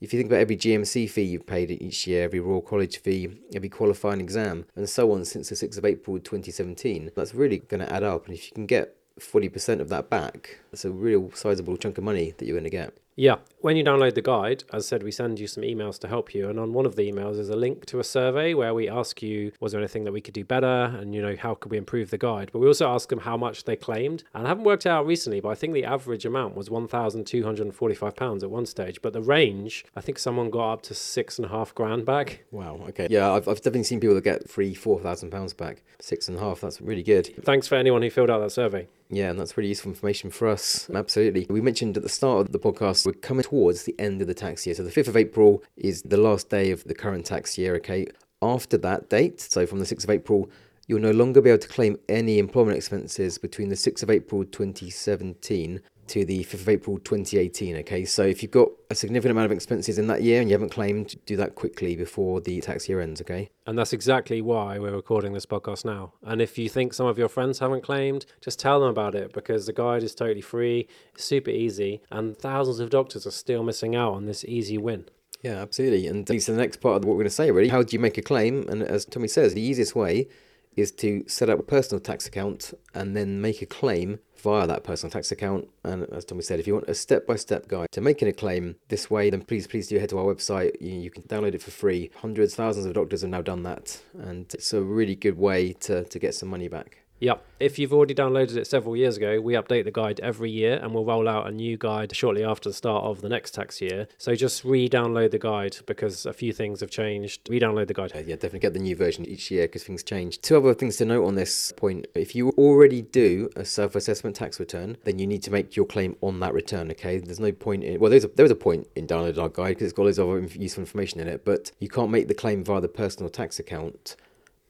If 0.04 0.12
you 0.12 0.20
think 0.20 0.30
about 0.30 0.42
every 0.42 0.58
GMC 0.58 1.10
fee 1.10 1.22
you've 1.22 1.48
paid 1.48 1.72
each 1.72 2.08
year, 2.08 2.26
every 2.26 2.42
Royal 2.42 2.62
College 2.62 3.00
fee, 3.00 3.30
every 3.56 3.70
qualifying 3.70 4.20
exam, 4.20 4.66
and 4.76 4.90
so 4.90 5.14
on 5.14 5.24
since 5.24 5.48
the 5.48 5.56
6th 5.56 5.78
of 5.78 5.86
April 5.86 6.20
2017, 6.20 7.12
that's 7.16 7.34
really 7.34 7.60
going 7.60 7.80
to 7.80 7.90
add 7.90 8.04
up. 8.04 8.26
And 8.26 8.36
if 8.36 8.48
you 8.48 8.52
can 8.54 8.66
get 8.66 8.98
40% 9.22 9.80
of 9.80 9.88
that 9.88 10.10
back, 10.10 10.60
that's 10.72 10.84
a 10.84 10.92
real 10.92 11.32
sizable 11.34 11.78
chunk 11.78 11.98
of 11.98 12.04
money 12.04 12.34
that 12.38 12.46
you're 12.46 12.56
going 12.60 12.66
to 12.66 12.70
get. 12.70 12.98
Yeah. 13.16 13.36
When 13.62 13.78
you 13.78 13.84
download 13.84 14.16
the 14.16 14.22
guide, 14.22 14.64
as 14.74 14.86
I 14.86 14.88
said, 14.88 15.04
we 15.04 15.12
send 15.12 15.40
you 15.40 15.48
some 15.48 15.64
emails 15.64 15.98
to 16.00 16.08
help 16.08 16.34
you. 16.34 16.50
And 16.50 16.60
on 16.60 16.74
one 16.74 16.86
of 16.86 16.96
the 16.96 17.10
emails 17.10 17.40
is 17.40 17.50
a 17.50 17.56
link 17.56 17.86
to 17.88 18.00
a 18.00 18.04
survey 18.04 18.54
where 18.54 18.74
we 18.74 18.90
ask 18.90 19.22
you, 19.22 19.52
was 19.60 19.72
there 19.72 19.80
anything 19.80 20.04
that 20.04 20.12
we 20.12 20.20
could 20.20 20.34
do 20.34 20.44
better? 20.44 20.68
And, 21.00 21.16
you 21.16 21.22
know, 21.22 21.36
how 21.38 21.56
could 21.56 21.72
we 21.72 21.78
improve 21.78 22.10
the 22.10 22.18
guide? 22.18 22.50
But 22.52 22.60
we 22.60 22.68
also 22.68 22.90
ask 22.90 23.10
them 23.10 23.20
how 23.20 23.38
much 23.38 23.64
they 23.64 23.76
claimed. 23.76 24.24
And 24.34 24.46
I 24.46 24.50
haven't 24.50 24.66
worked 24.66 24.86
out 24.86 25.06
recently, 25.06 25.40
but 25.40 25.50
I 25.50 25.56
think 25.56 25.74
the 25.74 25.86
average 25.86 26.26
amount 26.26 26.56
was 26.56 26.70
£1,245 26.70 28.44
at 28.44 28.50
one 28.50 28.66
stage. 28.66 29.02
But 29.02 29.14
the 29.14 29.22
range, 29.22 29.86
I 29.96 30.02
think 30.02 30.20
someone 30.20 30.50
got 30.50 30.74
up 30.74 30.82
to 30.84 30.94
six 30.94 31.38
and 31.38 31.46
a 31.46 31.50
half 31.50 31.74
grand 31.74 32.06
back. 32.06 32.44
Wow. 32.52 32.82
Okay. 32.90 33.08
Yeah, 33.10 33.32
I've, 33.32 33.48
I've 33.48 33.58
definitely 33.58 33.84
seen 33.84 34.00
people 34.00 34.16
that 34.16 34.24
get 34.24 34.50
three, 34.50 34.74
four 34.74 35.00
thousand 35.00 35.32
pounds 35.32 35.54
back. 35.54 35.84
Six 36.00 36.28
and 36.28 36.38
a 36.38 36.42
half. 36.42 36.62
That's 36.62 36.82
really 36.82 37.04
good. 37.04 37.34
Thanks 37.46 37.68
for 37.68 37.76
anyone 37.76 38.02
who 38.02 38.10
filled 38.10 38.30
out 38.30 38.40
that 38.40 38.52
survey. 38.52 38.88
Yeah, 39.10 39.30
and 39.30 39.40
that's 39.40 39.56
really 39.58 39.70
useful 39.70 39.92
information 39.92 40.32
for 40.32 40.48
us. 40.48 40.90
Absolutely. 40.94 41.46
We 41.50 41.62
mentioned 41.62 41.98
at 41.98 42.04
the 42.04 42.10
start 42.10 42.48
of 42.48 42.52
the 42.52 42.60
podcast, 42.60 43.03
we're 43.06 43.14
coming 43.14 43.44
towards 43.44 43.84
the 43.84 43.96
end 44.00 44.22
of 44.22 44.28
the 44.28 44.34
tax 44.34 44.66
year. 44.66 44.76
So 44.76 44.84
the 44.84 44.92
5th 44.92 45.08
of 45.08 45.18
April 45.18 45.64
is 45.78 46.02
the 46.04 46.18
last 46.18 46.50
day 46.50 46.72
of 46.72 46.84
the 46.84 46.96
current 46.96 47.26
tax 47.26 47.58
year, 47.58 47.76
okay? 47.76 48.08
After 48.42 48.78
that 48.78 49.10
date, 49.10 49.40
so 49.40 49.66
from 49.66 49.80
the 49.80 49.86
6th 49.86 50.04
of 50.04 50.10
April, 50.10 50.50
you'll 50.88 51.00
no 51.00 51.12
longer 51.12 51.42
be 51.42 51.50
able 51.50 51.60
to 51.60 51.68
claim 51.68 51.98
any 52.10 52.40
employment 52.40 52.78
expenses 52.78 53.38
between 53.38 53.70
the 53.70 53.76
6th 53.76 54.04
of 54.04 54.10
April 54.10 54.44
2017 54.44 55.82
to 56.08 56.26
the 56.26 56.44
5th 56.44 56.54
of 56.54 56.70
April 56.70 56.98
2018. 57.00 57.78
Okay, 57.78 58.06
so 58.06 58.24
if 58.24 58.42
you've 58.42 58.52
got 58.52 58.70
a 58.90 58.96
significant 58.96 59.32
amount 59.32 59.46
of 59.46 59.52
expenses 59.52 59.98
in 59.98 60.08
that 60.08 60.22
year 60.22 60.42
and 60.42 60.50
you 60.50 60.54
haven't 60.54 60.70
claimed, 60.70 61.16
do 61.26 61.36
that 61.38 61.56
quickly 61.56 61.96
before 61.96 62.42
the 62.42 62.62
tax 62.62 62.90
year 62.90 63.02
ends. 63.02 63.22
Okay, 63.22 63.50
and 63.66 63.78
that's 63.78 63.94
exactly 63.94 64.42
why 64.42 64.80
we're 64.80 64.96
recording 64.96 65.34
this 65.34 65.46
podcast 65.46 65.86
now. 65.86 66.14
And 66.24 66.42
if 66.42 66.58
you 66.58 66.70
think 66.70 66.94
some 66.94 67.08
of 67.08 67.18
your 67.18 67.30
friends 67.30 67.60
haven't 67.60 67.84
claimed, 67.84 68.26
just 68.42 68.60
tell 68.60 68.80
them 68.80 68.90
about 68.90 69.16
it 69.16 69.34
because 69.34 69.66
the 69.66 69.74
guide 69.74 70.04
is 70.04 70.16
totally 70.16 70.42
free, 70.42 70.88
super 71.16 71.52
easy, 71.52 72.02
and 72.12 72.38
thousands 72.38 72.80
of 72.80 72.90
doctors 72.90 73.26
are 73.26 73.32
still 73.32 73.64
missing 73.64 73.96
out 73.96 74.14
on 74.14 74.26
this 74.26 74.44
easy 74.46 74.78
win. 74.78 75.06
Yeah, 75.44 75.56
absolutely. 75.56 76.08
And 76.08 76.28
leads 76.30 76.46
to 76.46 76.54
the 76.54 76.58
next 76.58 76.78
part 76.78 76.96
of 76.96 77.04
what 77.04 77.12
we're 77.12 77.24
going 77.24 77.26
to 77.26 77.30
say, 77.30 77.52
really. 77.52 77.68
How 77.68 77.84
do 77.84 77.94
you 77.94 78.00
make 78.00 78.18
a 78.18 78.22
claim? 78.22 78.66
And 78.70 78.82
as 78.82 79.04
Tommy 79.04 79.28
says, 79.28 79.54
the 79.54 79.62
easiest 79.62 79.94
way 79.94 80.30
is 80.76 80.92
to 80.92 81.24
set 81.28 81.50
up 81.50 81.60
a 81.60 81.64
personal 81.64 82.00
tax 82.00 82.28
account 82.28 82.74
and 82.94 83.16
then 83.16 83.42
make 83.42 83.62
a 83.62 83.66
claim 83.66 84.20
via 84.38 84.68
that 84.68 84.84
personal 84.84 85.12
tax 85.12 85.32
account. 85.32 85.70
And 85.84 86.04
as 86.12 86.26
Tommy 86.26 86.42
said, 86.42 86.60
if 86.60 86.68
you 86.68 86.74
want 86.74 86.90
a 86.90 86.94
step 86.94 87.26
by 87.26 87.36
step 87.36 87.68
guide 87.68 87.88
to 87.92 88.02
making 88.02 88.28
a 88.28 88.34
claim 88.34 88.76
this 88.90 89.10
way, 89.10 89.30
then 89.30 89.42
please, 89.42 89.68
please 89.68 89.88
do 89.88 89.98
head 89.98 90.10
to 90.10 90.20
our 90.20 90.26
website. 90.26 90.74
You, 90.82 90.94
you, 90.94 91.10
can 91.10 91.24
download 91.24 91.56
it 91.56 91.62
for 91.62 91.72
free. 91.72 92.12
Hundreds, 92.18 92.56
thousands 92.56 92.86
of 92.86 92.94
doctors 92.94 93.22
have 93.22 93.30
now 93.30 93.42
done 93.42 93.64
that. 93.64 94.02
And 94.14 94.54
it's 94.54 94.74
a 94.74 94.82
really 94.82 95.16
good 95.16 95.38
way 95.38 95.74
to, 95.74 96.04
to 96.04 96.20
get 96.20 96.36
some 96.36 96.50
money 96.50 96.68
back. 96.68 97.03
Yep. 97.24 97.46
If 97.62 97.80
you've 97.80 97.94
already 97.94 98.14
downloaded 98.14 98.58
it 98.58 98.68
several 98.68 98.98
years 98.98 99.16
ago, 99.16 99.40
we 99.40 99.54
update 99.54 99.86
the 99.86 99.92
guide 99.92 100.20
every 100.20 100.52
year 100.52 100.78
and 100.84 100.94
we'll 100.94 101.06
roll 101.06 101.30
out 101.30 101.48
a 101.48 101.52
new 101.52 101.78
guide 101.78 102.14
shortly 102.14 102.44
after 102.44 102.70
the 102.70 102.74
start 102.74 103.06
of 103.06 103.22
the 103.22 103.30
next 103.30 103.52
tax 103.52 103.80
year. 103.80 104.10
So 104.18 104.36
just 104.36 104.66
re 104.66 104.90
download 104.90 105.32
the 105.32 105.40
guide 105.40 105.78
because 105.86 106.26
a 106.26 106.34
few 106.34 106.52
things 106.52 106.82
have 106.82 106.90
changed. 106.90 107.50
Re 107.50 107.62
download 107.62 107.88
the 107.88 107.94
guide. 107.94 108.12
Yeah, 108.14 108.36
definitely 108.36 108.60
get 108.60 108.74
the 108.74 108.80
new 108.80 108.98
version 108.98 109.26
each 109.26 109.50
year 109.52 109.68
because 109.68 109.86
things 109.86 110.04
change. 110.04 110.42
Two 110.42 110.58
other 110.58 110.74
things 110.74 110.98
to 110.98 111.06
note 111.06 111.26
on 111.26 111.36
this 111.36 111.72
point 111.78 112.08
if 112.14 112.36
you 112.36 112.50
already 112.58 113.02
do 113.02 113.50
a 113.56 113.64
self 113.64 113.96
assessment 113.96 114.36
tax 114.36 114.60
return, 114.60 114.98
then 115.06 115.18
you 115.18 115.26
need 115.26 115.44
to 115.44 115.52
make 115.52 115.78
your 115.78 115.86
claim 115.86 116.18
on 116.20 116.42
that 116.42 116.54
return, 116.54 116.92
okay? 116.92 117.20
There's 117.20 117.40
no 117.40 117.54
point 117.54 117.86
in, 117.86 118.02
well, 118.02 118.12
there's 118.12 118.26
a, 118.26 118.54
a 118.54 118.56
point 118.56 118.90
in 118.98 119.08
downloading 119.08 119.42
our 119.42 119.48
guide 119.48 119.70
because 119.70 119.86
it's 119.86 119.94
got 119.94 120.04
loads 120.04 120.20
of 120.20 120.58
useful 120.58 120.82
information 120.82 121.22
in 121.22 121.30
it, 121.30 121.46
but 121.46 121.72
you 121.80 121.88
can't 121.88 122.12
make 122.12 122.28
the 122.28 122.34
claim 122.34 122.66
via 122.66 122.82
the 122.82 122.90
personal 122.90 123.30
tax 123.30 123.60
account 123.60 124.18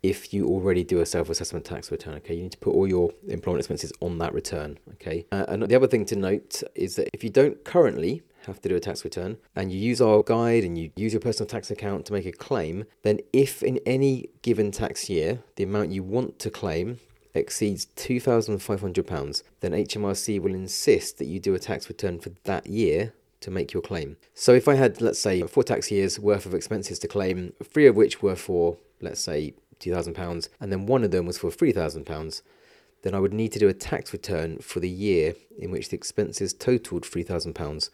if 0.03 0.33
you 0.33 0.45
already 0.47 0.83
do 0.83 0.99
a 0.99 1.05
self-assessment 1.05 1.65
tax 1.65 1.89
return 1.91 2.15
okay 2.15 2.35
you 2.35 2.43
need 2.43 2.51
to 2.51 2.57
put 2.57 2.73
all 2.73 2.87
your 2.87 3.11
employment 3.29 3.61
expenses 3.61 3.91
on 4.01 4.17
that 4.17 4.33
return 4.33 4.77
okay 4.91 5.25
uh, 5.31 5.45
and 5.47 5.63
the 5.63 5.75
other 5.75 5.87
thing 5.87 6.05
to 6.05 6.15
note 6.15 6.61
is 6.75 6.97
that 6.97 7.09
if 7.13 7.23
you 7.23 7.29
don't 7.29 7.63
currently 7.63 8.21
have 8.45 8.61
to 8.61 8.67
do 8.67 8.75
a 8.75 8.79
tax 8.79 9.05
return 9.05 9.37
and 9.55 9.71
you 9.71 9.79
use 9.79 10.01
our 10.01 10.21
guide 10.21 10.63
and 10.63 10.77
you 10.77 10.91
use 10.97 11.13
your 11.13 11.21
personal 11.21 11.47
tax 11.47 11.71
account 11.71 12.05
to 12.05 12.13
make 12.13 12.25
a 12.25 12.31
claim 12.31 12.83
then 13.03 13.19
if 13.31 13.63
in 13.63 13.79
any 13.85 14.29
given 14.41 14.69
tax 14.69 15.09
year 15.09 15.39
the 15.55 15.63
amount 15.63 15.91
you 15.91 16.03
want 16.03 16.37
to 16.39 16.49
claim 16.49 16.99
exceeds 17.33 17.87
£2,500 17.95 19.43
then 19.61 19.71
HMRC 19.71 20.39
will 20.41 20.53
insist 20.53 21.17
that 21.17 21.25
you 21.25 21.39
do 21.39 21.55
a 21.55 21.59
tax 21.59 21.87
return 21.89 22.19
for 22.19 22.29
that 22.43 22.67
year 22.67 23.13
to 23.43 23.51
make 23.51 23.73
your 23.73 23.81
claim. 23.81 24.15
So 24.33 24.53
if 24.53 24.67
I 24.67 24.75
had, 24.75 25.01
let's 25.01 25.19
say, 25.19 25.41
four 25.43 25.63
tax 25.63 25.91
years 25.91 26.17
worth 26.17 26.45
of 26.45 26.53
expenses 26.53 26.97
to 26.99 27.07
claim, 27.07 27.53
three 27.61 27.87
of 27.87 27.95
which 27.95 28.21
were 28.21 28.37
for, 28.37 28.77
let's 29.01 29.19
say, 29.19 29.53
£2,000 29.91 30.49
and 30.59 30.71
then 30.71 30.85
one 30.85 31.03
of 31.03 31.11
them 31.11 31.25
was 31.25 31.37
for 31.37 31.49
£3,000, 31.49 32.41
then 33.01 33.13
I 33.13 33.19
would 33.19 33.33
need 33.33 33.51
to 33.53 33.59
do 33.59 33.67
a 33.67 33.73
tax 33.73 34.13
return 34.13 34.59
for 34.59 34.79
the 34.79 34.89
year 34.89 35.35
in 35.57 35.71
which 35.71 35.89
the 35.89 35.97
expenses 35.97 36.53
totaled 36.53 37.03
£3,000 37.03 37.89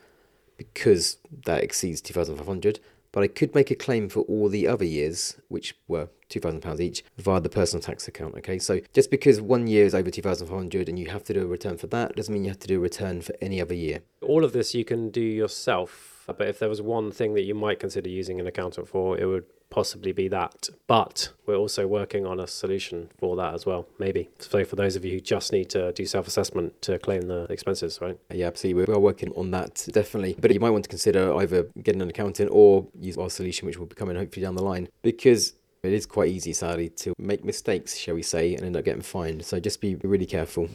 because 0.57 1.17
that 1.45 1.63
exceeds 1.63 2.01
2500 2.01 2.79
but 3.11 3.23
I 3.23 3.27
could 3.27 3.55
make 3.55 3.71
a 3.71 3.75
claim 3.75 4.09
for 4.09 4.21
all 4.21 4.49
the 4.49 4.67
other 4.67 4.85
years, 4.85 5.37
which 5.47 5.75
were 5.87 6.09
£2,000 6.29 6.79
each, 6.79 7.03
via 7.17 7.39
the 7.41 7.49
personal 7.49 7.81
tax 7.81 8.07
account. 8.07 8.35
Okay, 8.37 8.59
so 8.59 8.81
just 8.93 9.09
because 9.09 9.41
one 9.41 9.67
year 9.67 9.85
is 9.85 9.95
over 9.95 10.11
2500 10.11 10.87
and 10.87 10.99
you 10.99 11.09
have 11.09 11.23
to 11.23 11.33
do 11.33 11.41
a 11.41 11.47
return 11.47 11.77
for 11.77 11.87
that, 11.87 12.15
doesn't 12.15 12.33
mean 12.33 12.43
you 12.43 12.51
have 12.51 12.59
to 12.59 12.67
do 12.67 12.77
a 12.77 12.81
return 12.81 13.21
for 13.21 13.33
any 13.41 13.59
other 13.59 13.73
year. 13.73 14.01
All 14.21 14.43
of 14.43 14.53
this 14.53 14.75
you 14.75 14.85
can 14.85 15.09
do 15.09 15.21
yourself, 15.21 16.23
but 16.27 16.47
if 16.47 16.59
there 16.59 16.69
was 16.69 16.81
one 16.81 17.11
thing 17.11 17.33
that 17.33 17.43
you 17.43 17.55
might 17.55 17.79
consider 17.79 18.09
using 18.09 18.39
an 18.39 18.47
accountant 18.47 18.87
for, 18.87 19.17
it 19.17 19.25
would 19.25 19.45
possibly 19.69 20.11
be 20.11 20.27
that. 20.29 20.69
But 20.87 21.29
we're 21.45 21.55
also 21.55 21.87
working 21.87 22.25
on 22.25 22.39
a 22.39 22.47
solution 22.47 23.09
for 23.17 23.35
that 23.35 23.53
as 23.53 23.65
well, 23.65 23.87
maybe. 23.97 24.29
So 24.39 24.63
for 24.65 24.75
those 24.75 24.95
of 24.95 25.05
you 25.05 25.13
who 25.13 25.19
just 25.19 25.51
need 25.51 25.69
to 25.71 25.91
do 25.93 26.05
self 26.05 26.27
assessment 26.27 26.81
to 26.83 26.99
claim 26.99 27.23
the 27.23 27.43
expenses, 27.49 27.99
right? 28.01 28.17
Yeah, 28.31 28.47
absolutely. 28.47 28.85
We 28.85 28.93
are 28.93 28.99
working 28.99 29.31
on 29.35 29.51
that, 29.51 29.87
definitely. 29.91 30.35
But 30.39 30.53
you 30.53 30.59
might 30.59 30.71
want 30.71 30.83
to 30.85 30.89
consider 30.89 31.33
either 31.35 31.63
getting 31.83 32.01
an 32.01 32.09
accountant 32.09 32.49
or 32.51 32.87
use 32.99 33.17
our 33.17 33.29
solution, 33.29 33.65
which 33.65 33.77
will 33.77 33.85
be 33.85 33.95
coming 33.95 34.15
hopefully 34.15 34.43
down 34.43 34.55
the 34.55 34.63
line, 34.63 34.89
because 35.01 35.53
it 35.83 35.93
is 35.93 36.05
quite 36.05 36.29
easy, 36.29 36.53
sadly, 36.53 36.89
to 36.89 37.13
make 37.17 37.45
mistakes, 37.45 37.95
shall 37.95 38.15
we 38.15 38.23
say, 38.23 38.53
and 38.55 38.65
end 38.65 38.75
up 38.75 38.83
getting 38.83 39.01
fined. 39.01 39.45
So 39.45 39.59
just 39.59 39.79
be 39.79 39.95
really 39.95 40.25
careful. 40.25 40.67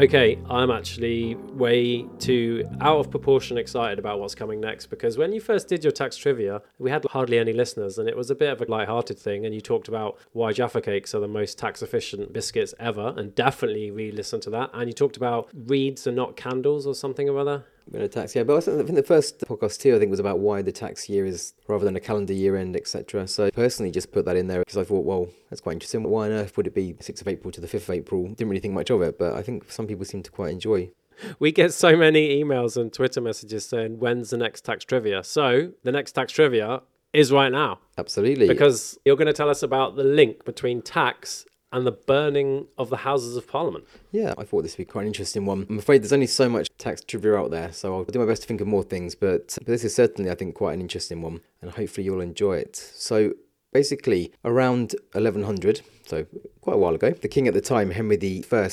Okay, 0.00 0.38
I'm 0.48 0.70
actually 0.70 1.34
way 1.34 2.06
too 2.18 2.66
out 2.80 3.00
of 3.00 3.10
proportion 3.10 3.58
excited 3.58 3.98
about 3.98 4.18
what's 4.18 4.34
coming 4.34 4.58
next 4.58 4.86
because 4.86 5.18
when 5.18 5.30
you 5.30 5.42
first 5.42 5.68
did 5.68 5.84
your 5.84 5.90
tax 5.90 6.16
trivia, 6.16 6.62
we 6.78 6.90
had 6.90 7.04
hardly 7.10 7.38
any 7.38 7.52
listeners 7.52 7.98
and 7.98 8.08
it 8.08 8.16
was 8.16 8.30
a 8.30 8.34
bit 8.34 8.50
of 8.50 8.62
a 8.62 8.64
light-hearted 8.64 9.18
thing. 9.18 9.44
And 9.44 9.54
you 9.54 9.60
talked 9.60 9.88
about 9.88 10.18
why 10.32 10.52
Jaffa 10.52 10.80
cakes 10.80 11.14
are 11.14 11.20
the 11.20 11.28
most 11.28 11.58
tax 11.58 11.82
efficient 11.82 12.32
biscuits 12.32 12.72
ever, 12.80 13.12
and 13.14 13.34
definitely 13.34 13.90
re 13.90 14.10
listen 14.10 14.40
to 14.40 14.50
that. 14.50 14.70
And 14.72 14.88
you 14.88 14.94
talked 14.94 15.18
about 15.18 15.50
reeds 15.52 16.06
and 16.06 16.16
not 16.16 16.34
candles 16.34 16.86
or 16.86 16.94
something 16.94 17.28
or 17.28 17.38
other 17.38 17.66
been 17.92 18.02
a 18.02 18.08
tax 18.08 18.34
year. 18.34 18.44
But 18.44 18.56
I 18.56 18.60
think 18.60 18.94
the 18.94 19.02
first 19.02 19.40
podcast 19.40 19.80
too, 19.80 19.94
I 19.94 19.98
think, 19.98 20.10
was 20.10 20.20
about 20.20 20.38
why 20.38 20.62
the 20.62 20.72
tax 20.72 21.08
year 21.08 21.26
is 21.26 21.54
rather 21.68 21.84
than 21.84 21.96
a 21.96 22.00
calendar 22.00 22.32
year 22.32 22.56
end, 22.56 22.76
etc. 22.76 23.26
So 23.26 23.50
personally, 23.50 23.90
just 23.90 24.12
put 24.12 24.24
that 24.24 24.36
in 24.36 24.46
there 24.46 24.60
because 24.60 24.78
I 24.78 24.84
thought, 24.84 25.04
well, 25.04 25.28
that's 25.48 25.60
quite 25.60 25.74
interesting. 25.74 26.02
Why 26.02 26.26
on 26.26 26.32
earth 26.32 26.56
would 26.56 26.66
it 26.66 26.74
be 26.74 26.94
6th 26.94 27.20
of 27.20 27.28
April 27.28 27.50
to 27.52 27.60
the 27.60 27.66
5th 27.66 27.88
of 27.88 27.90
April? 27.90 28.28
Didn't 28.28 28.48
really 28.48 28.60
think 28.60 28.74
much 28.74 28.90
of 28.90 29.02
it, 29.02 29.18
but 29.18 29.34
I 29.34 29.42
think 29.42 29.70
some 29.70 29.86
people 29.86 30.04
seem 30.04 30.22
to 30.22 30.30
quite 30.30 30.52
enjoy. 30.52 30.90
We 31.38 31.52
get 31.52 31.72
so 31.74 31.96
many 31.96 32.42
emails 32.42 32.76
and 32.76 32.92
Twitter 32.92 33.20
messages 33.20 33.66
saying, 33.66 33.98
when's 33.98 34.30
the 34.30 34.38
next 34.38 34.64
tax 34.64 34.84
trivia? 34.84 35.22
So 35.22 35.72
the 35.82 35.92
next 35.92 36.12
tax 36.12 36.32
trivia 36.32 36.82
is 37.12 37.32
right 37.32 37.52
now. 37.52 37.80
Absolutely. 37.98 38.48
Because 38.48 38.98
you're 39.04 39.16
going 39.16 39.26
to 39.26 39.32
tell 39.32 39.50
us 39.50 39.62
about 39.62 39.96
the 39.96 40.04
link 40.04 40.44
between 40.44 40.80
tax 40.80 41.44
and 41.72 41.86
the 41.86 41.92
burning 41.92 42.66
of 42.76 42.90
the 42.90 42.98
Houses 42.98 43.36
of 43.36 43.46
Parliament. 43.46 43.84
Yeah, 44.10 44.34
I 44.36 44.44
thought 44.44 44.62
this 44.62 44.76
would 44.76 44.86
be 44.86 44.90
quite 44.90 45.02
an 45.02 45.08
interesting 45.08 45.46
one. 45.46 45.66
I'm 45.68 45.78
afraid 45.78 46.02
there's 46.02 46.12
only 46.12 46.26
so 46.26 46.48
much 46.48 46.68
tax 46.78 47.00
trivia 47.02 47.36
out 47.36 47.50
there, 47.50 47.72
so 47.72 47.94
I'll 47.94 48.04
do 48.04 48.18
my 48.18 48.26
best 48.26 48.42
to 48.42 48.48
think 48.48 48.60
of 48.60 48.66
more 48.66 48.82
things, 48.82 49.14
but, 49.14 49.56
but 49.58 49.66
this 49.66 49.84
is 49.84 49.94
certainly, 49.94 50.30
I 50.30 50.34
think, 50.34 50.54
quite 50.54 50.74
an 50.74 50.80
interesting 50.80 51.22
one, 51.22 51.40
and 51.62 51.70
hopefully 51.70 52.04
you'll 52.04 52.20
enjoy 52.20 52.56
it. 52.56 52.76
So, 52.76 53.34
basically, 53.72 54.32
around 54.44 54.94
1100, 55.12 55.82
so 56.06 56.26
quite 56.60 56.74
a 56.74 56.78
while 56.78 56.94
ago, 56.94 57.10
the 57.10 57.28
king 57.28 57.46
at 57.46 57.54
the 57.54 57.60
time, 57.60 57.90
Henry 57.90 58.18
I, 58.52 58.70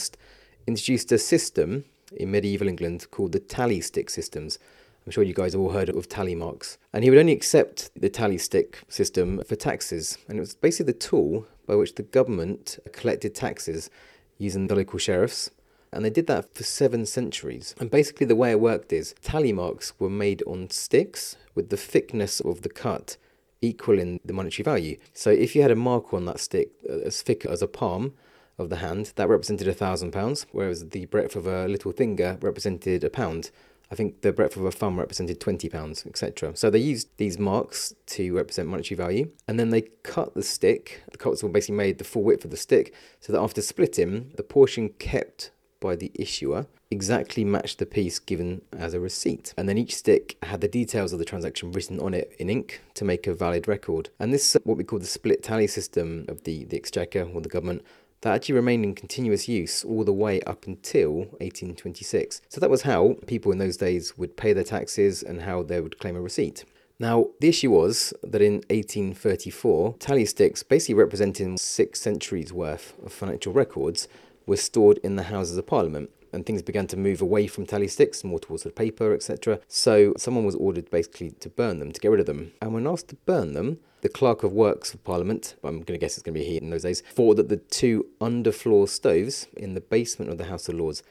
introduced 0.66 1.12
a 1.12 1.18
system 1.18 1.86
in 2.16 2.32
medieval 2.32 2.68
England 2.68 3.08
called 3.12 3.32
the 3.32 3.40
tally 3.40 3.82
stick 3.82 4.10
systems. 4.10 4.60
I'm 5.06 5.12
sure 5.12 5.24
you 5.24 5.34
guys 5.34 5.56
all 5.56 5.72
heard 5.72 5.90
of 5.90 6.10
tally 6.10 6.36
marks. 6.36 6.78
And 6.92 7.04
he 7.04 7.10
would 7.10 7.20
only 7.20 7.32
accept 7.32 7.90
the 7.96 8.10
tally 8.10 8.38
stick 8.38 8.84
system 8.90 9.42
for 9.48 9.56
taxes. 9.56 10.18
And 10.28 10.38
it 10.38 10.42
was 10.42 10.56
basically 10.56 10.92
the 10.92 11.00
tool 11.00 11.48
by 11.68 11.76
which 11.76 11.94
the 11.96 12.04
government 12.04 12.80
collected 12.92 13.36
taxes 13.36 13.92
using 14.40 14.66
the 14.68 14.76
local 14.76 14.98
sheriffs 14.98 15.52
And 15.92 16.04
they 16.04 16.10
did 16.10 16.28
that 16.28 16.54
for 16.54 16.64
seven 16.64 17.06
centuries. 17.06 17.74
And 17.80 17.90
basically, 17.90 18.26
the 18.26 18.36
way 18.36 18.52
it 18.52 18.60
worked 18.60 18.92
is 18.92 19.16
tally 19.22 19.54
marks 19.54 19.94
were 20.00 20.10
made 20.10 20.44
on 20.46 20.70
sticks 20.70 21.38
with 21.56 21.70
the 21.70 21.78
thickness 21.78 22.40
of 22.40 22.62
the 22.62 22.70
cut 22.70 23.18
equaling 23.62 24.20
the 24.24 24.34
monetary 24.34 24.64
value. 24.64 24.98
So 25.14 25.32
if 25.32 25.56
you 25.56 25.62
had 25.62 25.72
a 25.72 25.76
mark 25.76 26.14
on 26.14 26.26
that 26.26 26.40
stick 26.40 26.72
uh, 26.88 27.00
as 27.06 27.22
thick 27.22 27.46
as 27.46 27.62
a 27.62 27.68
palm 27.68 28.14
of 28.58 28.70
the 28.70 28.78
hand, 28.78 29.14
that 29.16 29.30
represented 29.30 29.68
a 29.68 29.74
thousand 29.74 30.12
pounds, 30.12 30.46
whereas 30.52 30.90
the 30.90 31.06
breadth 31.06 31.36
of 31.36 31.48
a 31.48 31.68
little 31.68 31.92
finger 31.92 32.38
represented 32.42 33.04
a 33.04 33.10
pound. 33.10 33.50
I 33.90 33.96
think 33.96 34.22
the 34.22 34.34
breadth 34.34 34.58
of 34.58 34.66
a 34.66 34.72
thumb 34.72 35.00
represented 35.00 35.40
twenty 35.40 35.70
pounds, 35.70 36.06
etc. 36.06 36.56
So 36.56 36.70
they 36.70 36.80
used 36.80 37.10
these 37.18 37.40
marks 37.40 37.94
to 38.08 38.36
represent 38.36 38.68
monetary 38.68 38.98
value, 38.98 39.32
and 39.48 39.60
then 39.60 39.70
they 39.70 39.84
cut 40.04 40.34
the 40.34 40.44
stick. 40.44 41.04
The 41.12 41.30
were 41.30 41.50
basically 41.50 41.76
made 41.76 41.98
the 41.98 42.04
full 42.04 42.24
width 42.24 42.46
of 42.46 42.52
the 42.52 42.58
stick, 42.58 42.94
so 43.20 43.34
that 43.34 43.40
after 43.40 43.62
splitting, 43.62 44.32
the 44.36 44.44
portion 44.44 44.90
kept 44.90 45.52
by 45.80 45.96
the 45.96 46.12
issuer 46.16 46.66
exactly 46.90 47.44
matched 47.44 47.80
the 47.80 47.86
piece 47.86 48.20
given 48.20 48.62
as 48.72 48.94
a 48.94 49.00
receipt. 49.00 49.54
And 49.58 49.68
then 49.68 49.78
each 49.78 49.96
stick 49.96 50.38
had 50.44 50.62
the 50.62 50.68
details 50.68 51.14
of 51.14 51.20
the 51.20 51.26
transaction 51.26 51.72
written 51.72 52.00
on 52.00 52.14
it 52.14 52.34
in 52.40 52.50
ink 52.50 52.82
to 52.96 53.06
make 53.06 53.28
a 53.28 53.34
valid 53.34 53.68
record. 53.68 54.10
And 54.20 54.34
this 54.34 54.56
is 54.56 54.62
what 54.64 54.78
we 54.78 54.84
call 54.84 55.00
the 55.00 55.06
split 55.06 55.44
tally 55.44 55.68
system 55.68 56.26
of 56.28 56.44
the, 56.44 56.66
the 56.66 56.78
exchequer 56.78 57.30
or 57.34 57.42
the 57.42 57.50
government 57.50 57.84
that 58.22 58.34
actually 58.34 58.56
remained 58.56 58.84
in 58.84 58.96
continuous 58.96 59.48
use 59.48 59.84
all 59.84 60.04
the 60.04 60.14
way 60.14 60.42
up 60.42 60.66
until 60.66 61.26
1826. 61.40 62.42
So 62.50 62.60
that 62.60 62.70
was 62.70 62.84
how 62.84 63.16
people 63.28 63.52
in 63.52 63.58
those 63.58 63.78
days 63.78 64.18
would 64.18 64.38
pay 64.38 64.54
their 64.54 64.64
taxes 64.64 65.24
and 65.24 65.42
how 65.42 65.64
they 65.64 65.82
would 65.82 66.00
claim 66.00 66.16
a 66.16 66.22
receipt. 66.22 66.66
Now, 67.00 67.28
the 67.40 67.50
issue 67.50 67.70
was 67.70 68.12
that 68.24 68.42
in 68.42 68.56
1834, 68.70 69.98
tally 70.00 70.26
sticks, 70.26 70.64
basically 70.64 70.96
representing 70.96 71.58
six 71.58 72.02
centuries 72.02 72.52
worth 72.52 72.96
of 73.06 73.14
financial 73.14 73.54
records, 73.54 74.08
were 74.48 74.58
stored 74.58 74.98
in 75.00 75.16
the 75.16 75.24
Houses 75.24 75.58
of 75.58 75.68
Parliament 75.68 76.10
and 76.34 76.46
things 76.46 76.62
began 76.62 76.88
to 76.88 76.98
move 76.98 77.22
away 77.22 77.48
from 77.48 77.66
tally 77.66 77.88
sticks 77.88 78.24
more 78.24 78.40
towards 78.40 78.64
the 78.64 78.70
paper, 78.70 79.14
etc. 79.14 79.60
So 79.68 80.14
someone 80.18 80.46
was 80.46 80.56
ordered 80.56 80.90
basically 80.90 81.32
to 81.32 81.50
burn 81.50 81.80
them, 81.80 81.92
to 81.92 82.00
get 82.00 82.12
rid 82.12 82.20
of 82.20 82.26
them. 82.26 82.54
And 82.62 82.74
when 82.74 82.88
asked 82.88 83.10
to 83.10 83.16
burn 83.16 83.54
them, 83.54 83.80
the 84.08 84.14
Clerk 84.14 84.42
of 84.42 84.54
Works 84.54 84.94
of 84.94 85.04
Parliament, 85.04 85.56
I'm 85.66 85.82
going 85.82 85.88
to 85.88 85.98
guess 85.98 86.14
it's 86.14 86.24
going 86.24 86.34
to 86.34 86.40
be 86.40 86.46
he 86.46 86.56
in 86.56 86.70
those 86.70 86.84
days, 86.84 87.02
thought 87.02 87.36
that 87.36 87.50
the 87.50 87.58
two 87.58 88.06
underfloor 88.22 88.88
stoves 88.88 89.48
in 89.58 89.74
the 89.74 89.82
basement 89.82 90.32
of 90.32 90.38
the 90.38 90.46
House 90.46 90.70
of 90.70 90.76
Lords 90.76 91.04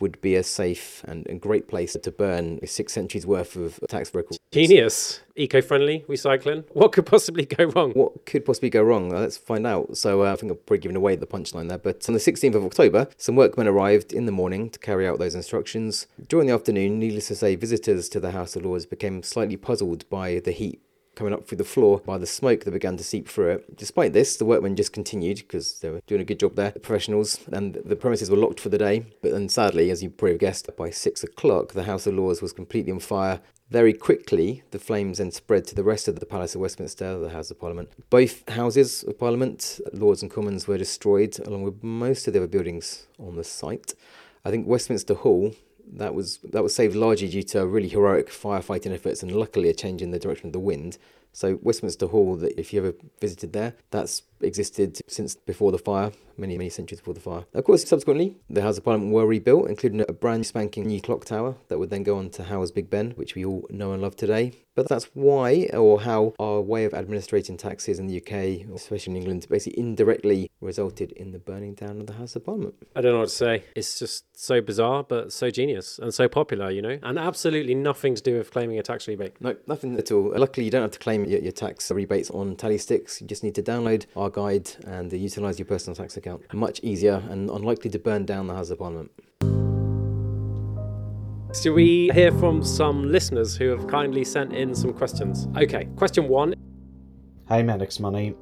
would 0.00 0.20
be 0.20 0.34
a 0.34 0.42
safe 0.42 1.02
and, 1.04 1.26
and 1.28 1.40
great 1.40 1.66
place 1.66 1.94
to 1.94 2.10
burn 2.10 2.60
six 2.66 2.92
centuries 2.92 3.26
worth 3.26 3.56
of 3.56 3.80
tax 3.88 4.14
records. 4.14 4.38
Genius. 4.50 5.20
Eco 5.34 5.62
friendly 5.62 6.04
recycling. 6.06 6.64
What 6.74 6.92
could 6.92 7.06
possibly 7.06 7.46
go 7.46 7.64
wrong? 7.64 7.92
What 7.92 8.26
could 8.26 8.44
possibly 8.44 8.68
go 8.68 8.82
wrong? 8.82 9.08
Let's 9.08 9.38
find 9.38 9.66
out. 9.66 9.96
So 9.96 10.22
uh, 10.22 10.32
I 10.34 10.36
think 10.36 10.52
I've 10.52 10.66
probably 10.66 10.80
given 10.80 10.96
away 10.96 11.16
the 11.16 11.26
punchline 11.26 11.70
there. 11.70 11.78
But 11.78 12.06
on 12.06 12.12
the 12.12 12.20
16th 12.20 12.54
of 12.54 12.66
October, 12.66 13.08
some 13.16 13.34
workmen 13.34 13.66
arrived 13.66 14.12
in 14.12 14.26
the 14.26 14.32
morning 14.32 14.68
to 14.68 14.78
carry 14.78 15.08
out 15.08 15.18
those 15.18 15.34
instructions. 15.34 16.06
During 16.28 16.48
the 16.48 16.52
afternoon, 16.52 16.98
needless 16.98 17.28
to 17.28 17.34
say, 17.34 17.54
visitors 17.54 18.10
to 18.10 18.20
the 18.20 18.32
House 18.32 18.56
of 18.56 18.66
Lords 18.66 18.84
became 18.84 19.22
slightly 19.22 19.56
puzzled 19.56 20.06
by 20.10 20.38
the 20.40 20.52
heat 20.52 20.82
coming 21.22 21.32
up 21.32 21.46
through 21.46 21.58
the 21.58 21.62
floor 21.62 22.00
by 22.00 22.18
the 22.18 22.26
smoke 22.26 22.64
that 22.64 22.72
began 22.72 22.96
to 22.96 23.04
seep 23.04 23.28
through 23.28 23.50
it. 23.50 23.76
Despite 23.76 24.12
this, 24.12 24.36
the 24.36 24.44
workmen 24.44 24.74
just 24.74 24.92
continued 24.92 25.36
because 25.36 25.78
they 25.78 25.88
were 25.88 26.00
doing 26.08 26.20
a 26.20 26.24
good 26.24 26.40
job 26.40 26.56
there, 26.56 26.72
the 26.72 26.80
professionals, 26.80 27.38
and 27.52 27.74
the 27.84 27.94
premises 27.94 28.28
were 28.28 28.36
locked 28.36 28.58
for 28.58 28.70
the 28.70 28.78
day. 28.78 29.06
But 29.22 29.30
then 29.30 29.48
sadly, 29.48 29.92
as 29.92 30.02
you 30.02 30.10
probably 30.10 30.32
have 30.32 30.40
guessed, 30.40 30.68
by 30.76 30.90
six 30.90 31.22
o'clock, 31.22 31.74
the 31.74 31.84
House 31.84 32.08
of 32.08 32.14
Lords 32.14 32.42
was 32.42 32.52
completely 32.52 32.90
on 32.90 32.98
fire. 32.98 33.40
Very 33.70 33.92
quickly, 33.92 34.64
the 34.72 34.80
flames 34.80 35.18
then 35.18 35.30
spread 35.30 35.64
to 35.68 35.76
the 35.76 35.84
rest 35.84 36.08
of 36.08 36.18
the 36.18 36.26
Palace 36.26 36.56
of 36.56 36.60
Westminster, 36.60 37.16
the 37.20 37.30
House 37.30 37.52
of 37.52 37.60
Parliament. 37.60 37.90
Both 38.10 38.48
Houses 38.48 39.04
of 39.04 39.16
Parliament, 39.16 39.78
Lords 39.92 40.22
and 40.22 40.30
Commons, 40.30 40.66
were 40.66 40.76
destroyed, 40.76 41.38
along 41.46 41.62
with 41.62 41.84
most 41.84 42.26
of 42.26 42.32
the 42.32 42.40
other 42.40 42.48
buildings 42.48 43.06
on 43.20 43.36
the 43.36 43.44
site. 43.44 43.94
I 44.44 44.50
think 44.50 44.66
Westminster 44.66 45.14
Hall 45.14 45.54
that 45.92 46.14
was 46.14 46.38
that 46.38 46.62
was 46.62 46.74
saved 46.74 46.96
largely 46.96 47.28
due 47.28 47.42
to 47.42 47.66
really 47.66 47.88
heroic 47.88 48.30
firefighting 48.30 48.92
efforts 48.92 49.22
and 49.22 49.32
luckily 49.32 49.68
a 49.68 49.74
change 49.74 50.02
in 50.02 50.10
the 50.10 50.18
direction 50.18 50.46
of 50.46 50.52
the 50.52 50.60
wind. 50.60 50.98
So 51.32 51.58
Westminster 51.62 52.06
Hall, 52.06 52.36
that 52.36 52.58
if 52.58 52.72
you 52.72 52.80
ever 52.80 52.94
visited 53.20 53.52
there, 53.52 53.74
that's 53.90 54.22
existed 54.42 55.00
since 55.08 55.34
before 55.34 55.72
the 55.72 55.78
fire, 55.78 56.12
many, 56.36 56.56
many 56.56 56.70
centuries 56.70 57.00
before 57.00 57.14
the 57.14 57.20
fire. 57.20 57.44
Of 57.54 57.64
course, 57.64 57.84
subsequently, 57.84 58.36
the 58.48 58.62
House 58.62 58.78
of 58.78 58.84
Parliament 58.84 59.12
were 59.12 59.26
rebuilt, 59.26 59.68
including 59.68 60.04
a 60.08 60.12
brand 60.12 60.46
spanking 60.46 60.86
new 60.86 61.00
clock 61.00 61.24
tower 61.24 61.56
that 61.68 61.78
would 61.78 61.90
then 61.90 62.02
go 62.02 62.18
on 62.18 62.30
to 62.30 62.44
house 62.44 62.70
Big 62.70 62.90
Ben, 62.90 63.12
which 63.12 63.34
we 63.34 63.44
all 63.44 63.66
know 63.70 63.92
and 63.92 64.02
love 64.02 64.16
today. 64.16 64.52
But 64.74 64.88
that's 64.88 65.04
why, 65.12 65.68
or 65.74 66.00
how, 66.00 66.32
our 66.38 66.60
way 66.60 66.86
of 66.86 66.94
administrating 66.94 67.58
taxes 67.58 67.98
in 67.98 68.06
the 68.06 68.16
UK, 68.16 68.66
especially 68.74 69.12
in 69.12 69.16
England, 69.18 69.46
basically 69.50 69.78
indirectly 69.78 70.50
resulted 70.62 71.12
in 71.12 71.32
the 71.32 71.38
burning 71.38 71.74
down 71.74 72.00
of 72.00 72.06
the 72.06 72.14
House 72.14 72.34
of 72.36 72.44
Parliament. 72.46 72.74
I 72.96 73.02
don't 73.02 73.12
know 73.12 73.18
what 73.18 73.28
to 73.28 73.34
say. 73.34 73.64
It's 73.76 73.98
just 73.98 74.24
so 74.34 74.62
bizarre, 74.62 75.04
but 75.04 75.30
so 75.30 75.50
genius 75.50 75.98
and 75.98 76.14
so 76.14 76.26
popular, 76.26 76.70
you 76.70 76.80
know? 76.80 76.98
And 77.02 77.18
absolutely 77.18 77.74
nothing 77.74 78.14
to 78.14 78.22
do 78.22 78.38
with 78.38 78.50
claiming 78.50 78.78
a 78.78 78.82
tax 78.82 79.06
rebate. 79.06 79.38
No, 79.40 79.56
nothing 79.66 79.98
at 79.98 80.10
all. 80.10 80.32
Luckily, 80.34 80.64
you 80.64 80.70
don't 80.70 80.82
have 80.82 80.92
to 80.92 80.98
claim 80.98 81.26
your, 81.26 81.40
your 81.40 81.52
tax 81.52 81.90
rebates 81.90 82.30
on 82.30 82.56
tally 82.56 82.78
sticks. 82.78 83.20
You 83.20 83.26
just 83.26 83.44
need 83.44 83.54
to 83.56 83.62
download 83.62 84.06
our 84.16 84.30
guide 84.32 84.70
and 84.86 85.12
utilise 85.12 85.58
your 85.58 85.66
personal 85.66 85.94
tax 85.94 86.16
account. 86.16 86.42
Much 86.52 86.80
easier 86.82 87.22
and 87.30 87.50
unlikely 87.50 87.90
to 87.90 87.98
burn 87.98 88.24
down 88.24 88.46
the 88.46 88.54
House 88.54 88.70
of 88.70 88.78
Parliament. 88.78 89.10
So 91.52 91.72
we 91.72 92.10
hear 92.14 92.32
from 92.32 92.64
some 92.64 93.12
listeners 93.12 93.56
who 93.56 93.68
have 93.68 93.86
kindly 93.86 94.24
sent 94.24 94.54
in 94.54 94.74
some 94.74 94.94
questions? 94.94 95.48
Okay, 95.56 95.86
question 95.96 96.26
one. 96.28 96.54
Hi, 97.48 97.62
Medics 97.62 98.00
Money. 98.00 98.34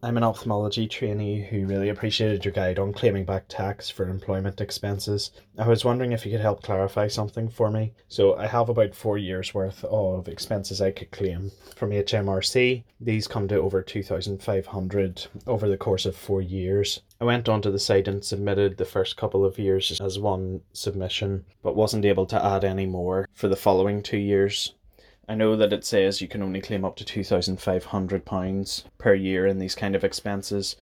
I'm 0.00 0.16
an 0.16 0.22
ophthalmology 0.22 0.86
trainee 0.86 1.42
who 1.42 1.66
really 1.66 1.88
appreciated 1.88 2.44
your 2.44 2.52
guide 2.52 2.78
on 2.78 2.92
claiming 2.92 3.24
back 3.24 3.46
tax 3.48 3.90
for 3.90 4.08
employment 4.08 4.60
expenses. 4.60 5.32
I 5.58 5.66
was 5.66 5.84
wondering 5.84 6.12
if 6.12 6.24
you 6.24 6.30
could 6.30 6.40
help 6.40 6.62
clarify 6.62 7.08
something 7.08 7.48
for 7.48 7.68
me. 7.68 7.94
So, 8.06 8.36
I 8.36 8.46
have 8.46 8.68
about 8.68 8.94
four 8.94 9.18
years 9.18 9.54
worth 9.54 9.82
of 9.82 10.28
expenses 10.28 10.80
I 10.80 10.92
could 10.92 11.10
claim 11.10 11.50
from 11.74 11.90
HMRC. 11.90 12.84
These 13.00 13.26
come 13.26 13.48
to 13.48 13.56
over 13.56 13.82
2,500 13.82 15.26
over 15.48 15.68
the 15.68 15.76
course 15.76 16.06
of 16.06 16.14
four 16.14 16.42
years. 16.42 17.00
I 17.20 17.24
went 17.24 17.48
onto 17.48 17.72
the 17.72 17.80
site 17.80 18.06
and 18.06 18.24
submitted 18.24 18.76
the 18.76 18.84
first 18.84 19.16
couple 19.16 19.44
of 19.44 19.58
years 19.58 20.00
as 20.00 20.20
one 20.20 20.60
submission, 20.72 21.44
but 21.60 21.74
wasn't 21.74 22.04
able 22.04 22.26
to 22.26 22.44
add 22.44 22.64
any 22.64 22.86
more 22.86 23.28
for 23.34 23.48
the 23.48 23.56
following 23.56 24.04
two 24.04 24.18
years. 24.18 24.74
I 25.28 25.34
know 25.34 25.56
that 25.56 25.74
it 25.74 25.84
says 25.84 26.22
you 26.22 26.28
can 26.28 26.42
only 26.42 26.62
claim 26.62 26.86
up 26.86 26.96
to 26.96 27.04
£2,500 27.04 28.84
per 28.96 29.14
year 29.14 29.46
in 29.46 29.58
these 29.58 29.74
kind 29.74 29.94
of 29.94 30.02
expenses. 30.02 30.76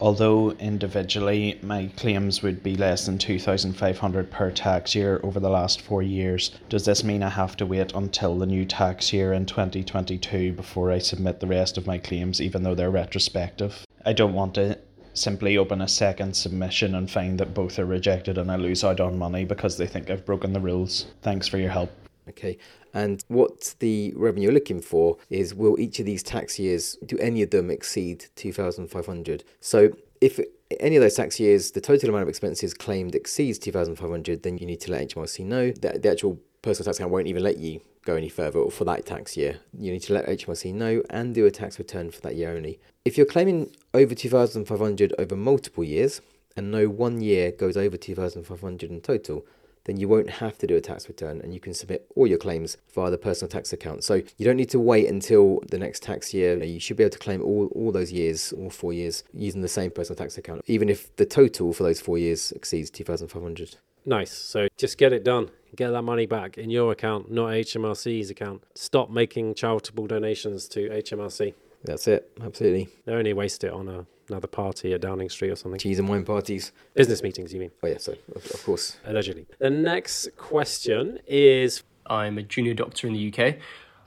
Although 0.00 0.50
individually 0.52 1.58
my 1.62 1.90
claims 1.96 2.42
would 2.42 2.62
be 2.62 2.76
less 2.76 3.06
than 3.06 3.18
2500 3.18 4.30
per 4.30 4.50
tax 4.50 4.94
year 4.94 5.20
over 5.22 5.38
the 5.38 5.50
last 5.50 5.80
4 5.80 6.02
years, 6.02 6.52
does 6.68 6.84
this 6.84 7.04
mean 7.04 7.22
I 7.22 7.30
have 7.30 7.56
to 7.58 7.66
wait 7.66 7.92
until 7.94 8.36
the 8.36 8.46
new 8.46 8.64
tax 8.64 9.12
year 9.12 9.32
in 9.32 9.46
2022 9.46 10.52
before 10.52 10.90
I 10.90 10.98
submit 10.98 11.38
the 11.38 11.46
rest 11.46 11.78
of 11.78 11.86
my 11.86 11.98
claims 11.98 12.40
even 12.40 12.64
though 12.64 12.74
they're 12.74 12.90
retrospective? 12.90 13.84
I 14.04 14.12
don't 14.12 14.34
want 14.34 14.54
to 14.54 14.78
simply 15.14 15.56
open 15.56 15.80
a 15.80 15.88
second 15.88 16.34
submission 16.34 16.94
and 16.94 17.10
find 17.10 17.38
that 17.38 17.54
both 17.54 17.78
are 17.78 17.84
rejected 17.84 18.38
and 18.38 18.50
I 18.50 18.56
lose 18.56 18.84
out 18.84 19.00
on 19.00 19.18
money 19.18 19.44
because 19.44 19.76
they 19.76 19.86
think 19.86 20.10
I've 20.10 20.26
broken 20.26 20.52
the 20.52 20.60
rules. 20.60 21.06
Thanks 21.22 21.48
for 21.48 21.58
your 21.58 21.70
help. 21.70 21.90
Okay, 22.28 22.58
and 22.94 23.24
what 23.28 23.74
the 23.78 24.12
revenue 24.16 24.44
you're 24.44 24.52
looking 24.52 24.80
for 24.80 25.16
is 25.30 25.54
will 25.54 25.78
each 25.80 25.98
of 25.98 26.06
these 26.06 26.22
tax 26.22 26.58
years, 26.58 26.96
do 27.06 27.18
any 27.18 27.42
of 27.42 27.50
them 27.50 27.70
exceed 27.70 28.26
2,500? 28.36 29.44
So 29.60 29.90
if 30.20 30.40
any 30.80 30.96
of 30.96 31.02
those 31.02 31.14
tax 31.14 31.40
years, 31.40 31.70
the 31.70 31.80
total 31.80 32.10
amount 32.10 32.22
of 32.22 32.28
expenses 32.28 32.74
claimed 32.74 33.14
exceeds 33.14 33.58
2,500, 33.58 34.42
then 34.42 34.58
you 34.58 34.66
need 34.66 34.80
to 34.82 34.90
let 34.90 35.08
HMRC 35.08 35.44
know 35.44 35.70
that 35.70 36.02
the 36.02 36.10
actual 36.10 36.38
personal 36.62 36.84
tax 36.86 36.98
account 36.98 37.12
won't 37.12 37.26
even 37.26 37.42
let 37.42 37.58
you 37.58 37.80
go 38.04 38.14
any 38.14 38.28
further 38.28 38.68
for 38.70 38.84
that 38.84 39.06
tax 39.06 39.36
year. 39.36 39.58
You 39.78 39.92
need 39.92 40.02
to 40.02 40.12
let 40.12 40.26
HMRC 40.26 40.74
know 40.74 41.02
and 41.10 41.34
do 41.34 41.46
a 41.46 41.50
tax 41.50 41.78
return 41.78 42.10
for 42.10 42.20
that 42.22 42.36
year 42.36 42.54
only. 42.54 42.80
If 43.04 43.16
you're 43.16 43.26
claiming 43.26 43.74
over 43.94 44.14
2,500 44.14 45.14
over 45.18 45.36
multiple 45.36 45.84
years, 45.84 46.20
and 46.56 46.72
no 46.72 46.88
one 46.88 47.20
year 47.20 47.52
goes 47.52 47.76
over 47.76 47.96
2,500 47.96 48.90
in 48.90 49.00
total, 49.00 49.46
then 49.88 49.96
you 49.96 50.06
won't 50.06 50.28
have 50.28 50.58
to 50.58 50.66
do 50.66 50.76
a 50.76 50.80
tax 50.80 51.08
return 51.08 51.40
and 51.40 51.54
you 51.54 51.60
can 51.60 51.72
submit 51.72 52.06
all 52.14 52.26
your 52.26 52.36
claims 52.36 52.76
via 52.94 53.10
the 53.10 53.16
personal 53.16 53.48
tax 53.48 53.72
account. 53.72 54.04
So 54.04 54.22
you 54.36 54.44
don't 54.44 54.56
need 54.56 54.68
to 54.70 54.78
wait 54.78 55.08
until 55.08 55.62
the 55.70 55.78
next 55.78 56.02
tax 56.02 56.34
year. 56.34 56.62
You 56.62 56.78
should 56.78 56.98
be 56.98 57.04
able 57.04 57.12
to 57.12 57.18
claim 57.18 57.42
all, 57.42 57.68
all 57.74 57.90
those 57.90 58.12
years, 58.12 58.52
all 58.52 58.68
four 58.68 58.92
years, 58.92 59.24
using 59.32 59.62
the 59.62 59.68
same 59.68 59.90
personal 59.90 60.16
tax 60.18 60.36
account, 60.36 60.60
even 60.66 60.90
if 60.90 61.14
the 61.16 61.24
total 61.24 61.72
for 61.72 61.84
those 61.84 62.00
four 62.02 62.18
years 62.18 62.52
exceeds 62.52 62.90
2,500. 62.90 63.76
Nice. 64.04 64.32
So 64.32 64.68
just 64.76 64.98
get 64.98 65.14
it 65.14 65.24
done. 65.24 65.50
Get 65.74 65.90
that 65.90 66.02
money 66.02 66.26
back 66.26 66.58
in 66.58 66.68
your 66.68 66.92
account, 66.92 67.30
not 67.30 67.48
HMRC's 67.48 68.30
account. 68.30 68.62
Stop 68.74 69.10
making 69.10 69.54
charitable 69.54 70.06
donations 70.06 70.68
to 70.68 70.88
HMRC. 70.90 71.54
That's 71.84 72.08
it. 72.08 72.30
Absolutely. 72.42 72.88
They 73.04 73.12
only 73.12 73.32
waste 73.32 73.64
it 73.64 73.72
on 73.72 73.88
a 73.88 74.06
another 74.30 74.46
party 74.46 74.92
at 74.92 75.00
Downing 75.00 75.30
Street 75.30 75.50
or 75.50 75.56
something. 75.56 75.78
Cheese 75.78 75.98
and 75.98 76.08
wine 76.08 76.24
parties. 76.24 76.72
Business 76.94 77.22
meetings, 77.22 77.52
you 77.52 77.60
mean? 77.60 77.70
Oh, 77.82 77.86
yeah, 77.86 77.98
so 77.98 78.14
of, 78.34 78.44
of 78.44 78.62
course. 78.64 78.98
Allegedly. 79.04 79.46
The 79.58 79.70
next 79.70 80.36
question 80.36 81.18
is 81.26 81.82
I'm 82.06 82.38
a 82.38 82.42
junior 82.42 82.74
doctor 82.74 83.06
in 83.06 83.14
the 83.14 83.32
UK. 83.32 83.56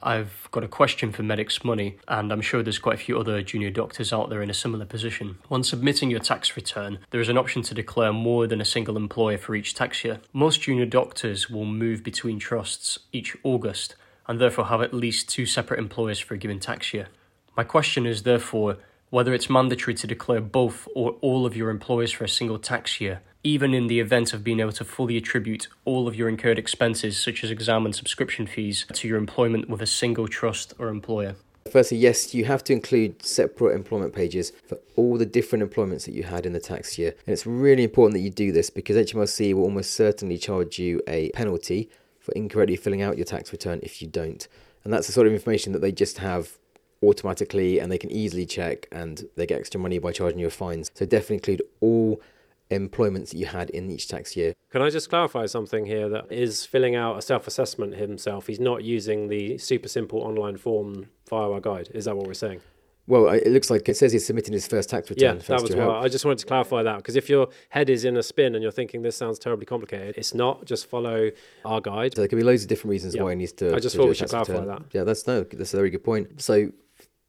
I've 0.03 0.47
got 0.49 0.63
a 0.63 0.67
question 0.67 1.11
for 1.11 1.21
Medics 1.21 1.63
Money, 1.63 1.97
and 2.07 2.31
I'm 2.31 2.41
sure 2.41 2.63
there's 2.63 2.79
quite 2.79 2.95
a 2.95 3.03
few 3.03 3.19
other 3.19 3.43
junior 3.43 3.69
doctors 3.69 4.11
out 4.11 4.31
there 4.31 4.41
in 4.41 4.49
a 4.49 4.53
similar 4.53 4.85
position. 4.85 5.37
When 5.47 5.63
submitting 5.63 6.09
your 6.09 6.19
tax 6.19 6.55
return, 6.55 6.97
there 7.11 7.21
is 7.21 7.29
an 7.29 7.37
option 7.37 7.61
to 7.63 7.75
declare 7.75 8.11
more 8.11 8.47
than 8.47 8.61
a 8.61 8.65
single 8.65 8.97
employer 8.97 9.37
for 9.37 9.53
each 9.53 9.75
tax 9.75 10.03
year. 10.03 10.19
Most 10.33 10.61
junior 10.61 10.87
doctors 10.87 11.51
will 11.51 11.65
move 11.65 12.03
between 12.03 12.39
trusts 12.39 12.97
each 13.11 13.37
August 13.43 13.95
and 14.27 14.39
therefore 14.41 14.65
have 14.65 14.81
at 14.81 14.93
least 14.93 15.29
two 15.29 15.45
separate 15.45 15.79
employers 15.79 16.19
for 16.19 16.33
a 16.33 16.37
given 16.37 16.59
tax 16.59 16.95
year. 16.95 17.07
My 17.55 17.63
question 17.63 18.05
is 18.05 18.23
therefore 18.23 18.77
whether 19.09 19.33
it's 19.33 19.49
mandatory 19.49 19.93
to 19.93 20.07
declare 20.07 20.39
both 20.39 20.87
or 20.95 21.17
all 21.19 21.45
of 21.45 21.55
your 21.55 21.69
employers 21.69 22.11
for 22.13 22.23
a 22.23 22.29
single 22.29 22.57
tax 22.57 23.01
year, 23.01 23.21
even 23.43 23.73
in 23.73 23.87
the 23.87 23.99
event 23.99 24.33
of 24.33 24.43
being 24.43 24.61
able 24.61 24.71
to 24.71 24.85
fully 24.85 25.17
attribute 25.17 25.67
all 25.83 26.07
of 26.07 26.15
your 26.15 26.29
incurred 26.29 26.57
expenses, 26.57 27.19
such 27.19 27.43
as 27.43 27.51
exam 27.51 27.85
and 27.85 27.93
subscription 27.93 28.47
fees, 28.47 28.85
to 28.93 29.07
your 29.09 29.17
employment 29.17 29.69
with 29.69 29.81
a 29.81 29.85
single 29.85 30.29
trust 30.29 30.73
or 30.79 30.87
employer. 30.87 31.35
Firstly, 31.69 31.97
yes, 31.97 32.33
you 32.33 32.45
have 32.45 32.63
to 32.63 32.73
include 32.73 33.21
separate 33.21 33.75
employment 33.75 34.15
pages 34.15 34.53
for 34.65 34.79
all 34.95 35.17
the 35.17 35.25
different 35.25 35.61
employments 35.61 36.05
that 36.05 36.13
you 36.13 36.23
had 36.23 36.45
in 36.45 36.53
the 36.53 36.59
tax 36.59 36.97
year. 36.97 37.13
And 37.25 37.33
it's 37.33 37.45
really 37.45 37.83
important 37.83 38.13
that 38.13 38.23
you 38.23 38.29
do 38.29 38.53
this 38.53 38.69
because 38.69 38.95
HMRC 38.95 39.53
will 39.53 39.63
almost 39.63 39.93
certainly 39.93 40.37
charge 40.37 40.79
you 40.79 41.01
a 41.05 41.29
penalty 41.31 41.89
for 42.19 42.31
incorrectly 42.31 42.77
filling 42.77 43.01
out 43.01 43.17
your 43.17 43.25
tax 43.25 43.51
return 43.51 43.81
if 43.83 44.01
you 44.01 44.07
don't. 44.07 44.47
And 44.83 44.93
that's 44.93 45.07
the 45.07 45.13
sort 45.13 45.27
of 45.27 45.33
information 45.33 45.73
that 45.73 45.79
they 45.79 45.91
just 45.91 46.19
have 46.19 46.57
automatically 47.03 47.79
and 47.79 47.91
they 47.91 47.97
can 47.97 48.11
easily 48.11 48.45
check 48.45 48.87
and 48.91 49.25
they 49.35 49.45
get 49.45 49.59
extra 49.59 49.79
money 49.79 49.99
by 49.99 50.11
charging 50.11 50.39
you 50.39 50.47
a 50.47 50.51
fines. 50.51 50.91
So 50.93 51.05
definitely 51.05 51.35
include 51.37 51.61
all 51.79 52.21
employments 52.69 53.31
that 53.31 53.37
you 53.37 53.45
had 53.45 53.69
in 53.71 53.91
each 53.91 54.07
tax 54.07 54.35
year. 54.35 54.53
Can 54.69 54.81
I 54.81 54.89
just 54.89 55.09
clarify 55.09 55.45
something 55.45 55.85
here 55.85 56.07
that 56.09 56.31
is 56.31 56.65
filling 56.65 56.95
out 56.95 57.17
a 57.17 57.21
self 57.21 57.47
assessment 57.47 57.95
himself? 57.95 58.47
He's 58.47 58.59
not 58.59 58.83
using 58.83 59.27
the 59.27 59.57
super 59.57 59.87
simple 59.87 60.19
online 60.19 60.57
form 60.57 61.09
via 61.29 61.51
our 61.51 61.59
guide. 61.59 61.89
Is 61.93 62.05
that 62.05 62.15
what 62.15 62.27
we're 62.27 62.33
saying? 62.33 62.61
Well, 63.07 63.27
it 63.29 63.47
looks 63.47 63.69
like 63.69 63.89
it 63.89 63.97
says 63.97 64.13
he's 64.13 64.25
submitting 64.25 64.53
his 64.53 64.67
first 64.67 64.89
tax 64.89 65.09
return. 65.09 65.37
Yeah, 65.37 65.41
that 65.47 65.61
was 65.61 65.75
what 65.75 65.97
I 65.97 66.07
just 66.07 66.23
wanted 66.23 66.37
to 66.39 66.45
clarify 66.45 66.83
that 66.83 66.97
because 66.97 67.15
if 67.15 67.29
your 67.29 67.49
head 67.69 67.89
is 67.89 68.05
in 68.05 68.15
a 68.15 68.23
spin 68.23 68.53
and 68.55 68.61
you're 68.61 68.71
thinking 68.71 69.01
this 69.01 69.17
sounds 69.17 69.39
terribly 69.39 69.65
complicated, 69.65 70.15
it's 70.17 70.33
not. 70.33 70.65
Just 70.65 70.85
follow 70.85 71.31
our 71.65 71.81
guide. 71.81 72.15
So 72.15 72.21
there 72.21 72.29
could 72.29 72.37
be 72.37 72.43
loads 72.43 72.61
of 72.61 72.69
different 72.69 72.91
reasons 72.91 73.17
why 73.17 73.31
he 73.31 73.35
needs 73.35 73.53
to. 73.53 73.75
I 73.75 73.79
just 73.79 73.95
to 73.95 74.01
thought 74.01 74.09
we 74.09 74.15
should 74.15 74.29
clarify 74.29 74.53
return. 74.53 74.67
that. 74.67 74.83
Yeah, 74.93 75.03
that's 75.03 75.27
no, 75.27 75.43
that's 75.43 75.73
a 75.73 75.77
very 75.77 75.89
good 75.89 76.03
point. 76.03 76.41
So 76.41 76.71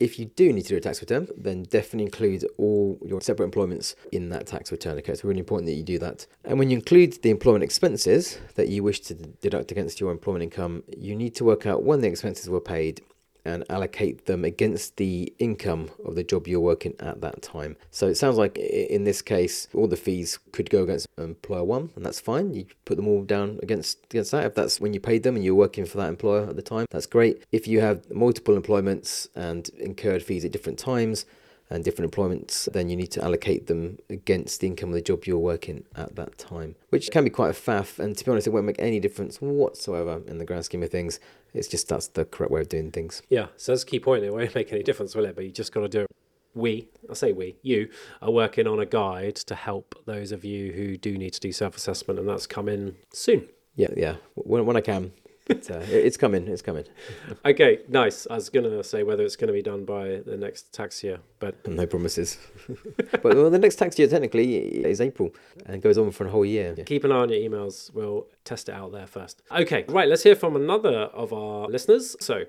if 0.00 0.18
you 0.18 0.26
do 0.26 0.52
need 0.52 0.62
to 0.62 0.70
do 0.70 0.76
a 0.76 0.80
tax 0.80 1.00
return, 1.00 1.28
then 1.36 1.62
definitely 1.64 2.04
include 2.04 2.44
all 2.58 2.98
your 3.04 3.20
separate 3.20 3.46
employments 3.46 3.94
in 4.10 4.30
that 4.30 4.46
tax 4.46 4.72
return. 4.72 4.98
Okay, 4.98 5.12
it's 5.12 5.24
really 5.24 5.40
important 5.40 5.66
that 5.66 5.74
you 5.74 5.84
do 5.84 5.98
that. 6.00 6.26
And 6.44 6.58
when 6.58 6.70
you 6.70 6.76
include 6.76 7.22
the 7.22 7.30
employment 7.30 7.62
expenses 7.62 8.38
that 8.56 8.68
you 8.68 8.82
wish 8.82 9.00
to 9.02 9.14
deduct 9.14 9.70
against 9.70 10.00
your 10.00 10.10
employment 10.10 10.44
income, 10.44 10.82
you 10.96 11.14
need 11.14 11.34
to 11.36 11.44
work 11.44 11.66
out 11.66 11.84
when 11.84 12.00
the 12.00 12.08
expenses 12.08 12.50
were 12.50 12.60
paid 12.60 13.00
and 13.44 13.64
allocate 13.68 14.26
them 14.26 14.44
against 14.44 14.96
the 14.96 15.32
income 15.38 15.90
of 16.04 16.14
the 16.14 16.24
job 16.24 16.46
you're 16.46 16.60
working 16.60 16.94
at 17.00 17.20
that 17.20 17.42
time. 17.42 17.76
So 17.90 18.06
it 18.06 18.16
sounds 18.16 18.36
like 18.36 18.56
in 18.56 19.04
this 19.04 19.22
case, 19.22 19.68
all 19.74 19.88
the 19.88 19.96
fees 19.96 20.38
could 20.52 20.70
go 20.70 20.82
against 20.84 21.08
employer 21.18 21.64
one, 21.64 21.90
and 21.96 22.04
that's 22.04 22.20
fine. 22.20 22.54
You 22.54 22.66
put 22.84 22.96
them 22.96 23.08
all 23.08 23.22
down 23.22 23.58
against 23.62 23.98
against 24.10 24.30
that. 24.32 24.46
If 24.46 24.54
that's 24.54 24.80
when 24.80 24.94
you 24.94 25.00
paid 25.00 25.22
them 25.22 25.36
and 25.36 25.44
you're 25.44 25.54
working 25.54 25.84
for 25.84 25.98
that 25.98 26.08
employer 26.08 26.48
at 26.48 26.56
the 26.56 26.62
time, 26.62 26.86
that's 26.90 27.06
great. 27.06 27.44
If 27.52 27.66
you 27.66 27.80
have 27.80 28.10
multiple 28.10 28.56
employments 28.56 29.28
and 29.34 29.68
incurred 29.78 30.22
fees 30.22 30.44
at 30.44 30.52
different 30.52 30.78
times, 30.78 31.24
and 31.72 31.82
different 31.82 32.04
employments, 32.04 32.68
then 32.72 32.90
you 32.90 32.96
need 32.96 33.10
to 33.10 33.24
allocate 33.24 33.66
them 33.66 33.98
against 34.10 34.60
the 34.60 34.66
income 34.66 34.90
of 34.90 34.94
the 34.94 35.00
job 35.00 35.24
you're 35.24 35.38
working 35.38 35.84
at 35.96 36.14
that 36.16 36.36
time, 36.36 36.76
which 36.90 37.10
can 37.10 37.24
be 37.24 37.30
quite 37.30 37.50
a 37.50 37.58
faff. 37.58 37.98
And 37.98 38.16
to 38.16 38.24
be 38.24 38.30
honest, 38.30 38.46
it 38.46 38.50
won't 38.50 38.66
make 38.66 38.78
any 38.78 39.00
difference 39.00 39.40
whatsoever 39.40 40.20
in 40.26 40.36
the 40.36 40.44
grand 40.44 40.66
scheme 40.66 40.82
of 40.82 40.90
things. 40.90 41.18
It's 41.54 41.68
just 41.68 41.88
that's 41.88 42.08
the 42.08 42.26
correct 42.26 42.52
way 42.52 42.60
of 42.60 42.68
doing 42.68 42.90
things. 42.90 43.22
Yeah, 43.30 43.46
so 43.56 43.72
that's 43.72 43.84
a 43.84 43.86
key 43.86 44.00
point. 44.00 44.22
It 44.22 44.32
won't 44.32 44.54
make 44.54 44.72
any 44.72 44.82
difference, 44.82 45.14
will 45.14 45.24
it? 45.24 45.34
But 45.34 45.44
you 45.44 45.50
just 45.50 45.72
got 45.72 45.80
to 45.80 45.88
do 45.88 46.00
it. 46.02 46.06
We, 46.54 46.88
I 47.10 47.14
say 47.14 47.32
we, 47.32 47.56
you 47.62 47.88
are 48.20 48.30
working 48.30 48.66
on 48.66 48.78
a 48.78 48.84
guide 48.84 49.36
to 49.36 49.54
help 49.54 49.94
those 50.04 50.32
of 50.32 50.44
you 50.44 50.72
who 50.72 50.98
do 50.98 51.16
need 51.16 51.32
to 51.32 51.40
do 51.40 51.52
self 51.52 51.76
assessment, 51.76 52.20
and 52.20 52.28
that's 52.28 52.46
coming 52.46 52.96
soon. 53.14 53.48
Yeah, 53.74 53.88
yeah. 53.96 54.16
When, 54.34 54.66
when 54.66 54.76
I 54.76 54.82
can, 54.82 55.12
but, 55.46 55.70
uh, 55.70 55.80
it's 55.88 56.16
coming. 56.16 56.46
It's 56.48 56.62
coming. 56.62 56.84
okay, 57.44 57.80
nice. 57.88 58.26
I 58.30 58.34
was 58.36 58.48
gonna 58.48 58.82
say 58.84 59.02
whether 59.02 59.24
it's 59.24 59.36
gonna 59.36 59.52
be 59.52 59.62
done 59.62 59.84
by 59.84 60.20
the 60.24 60.36
next 60.36 60.72
tax 60.72 61.02
year, 61.02 61.18
but 61.38 61.66
no 61.68 61.86
promises. 61.86 62.38
but 63.10 63.24
well, 63.24 63.50
the 63.50 63.58
next 63.58 63.76
tax 63.76 63.98
year 63.98 64.08
technically 64.08 64.56
is 64.56 65.00
April 65.00 65.34
and 65.66 65.82
goes 65.82 65.98
on 65.98 66.10
for 66.12 66.26
a 66.26 66.30
whole 66.30 66.44
year. 66.44 66.74
Keep 66.86 67.04
an 67.04 67.12
eye 67.12 67.16
on 67.16 67.28
your 67.30 67.38
emails. 67.38 67.92
We'll 67.92 68.26
test 68.44 68.68
it 68.68 68.72
out 68.72 68.92
there 68.92 69.06
first. 69.06 69.42
Okay, 69.50 69.84
right. 69.88 70.08
Let's 70.08 70.22
hear 70.22 70.36
from 70.36 70.56
another 70.56 71.10
of 71.12 71.32
our 71.32 71.68
listeners. 71.68 72.16
So. 72.20 72.44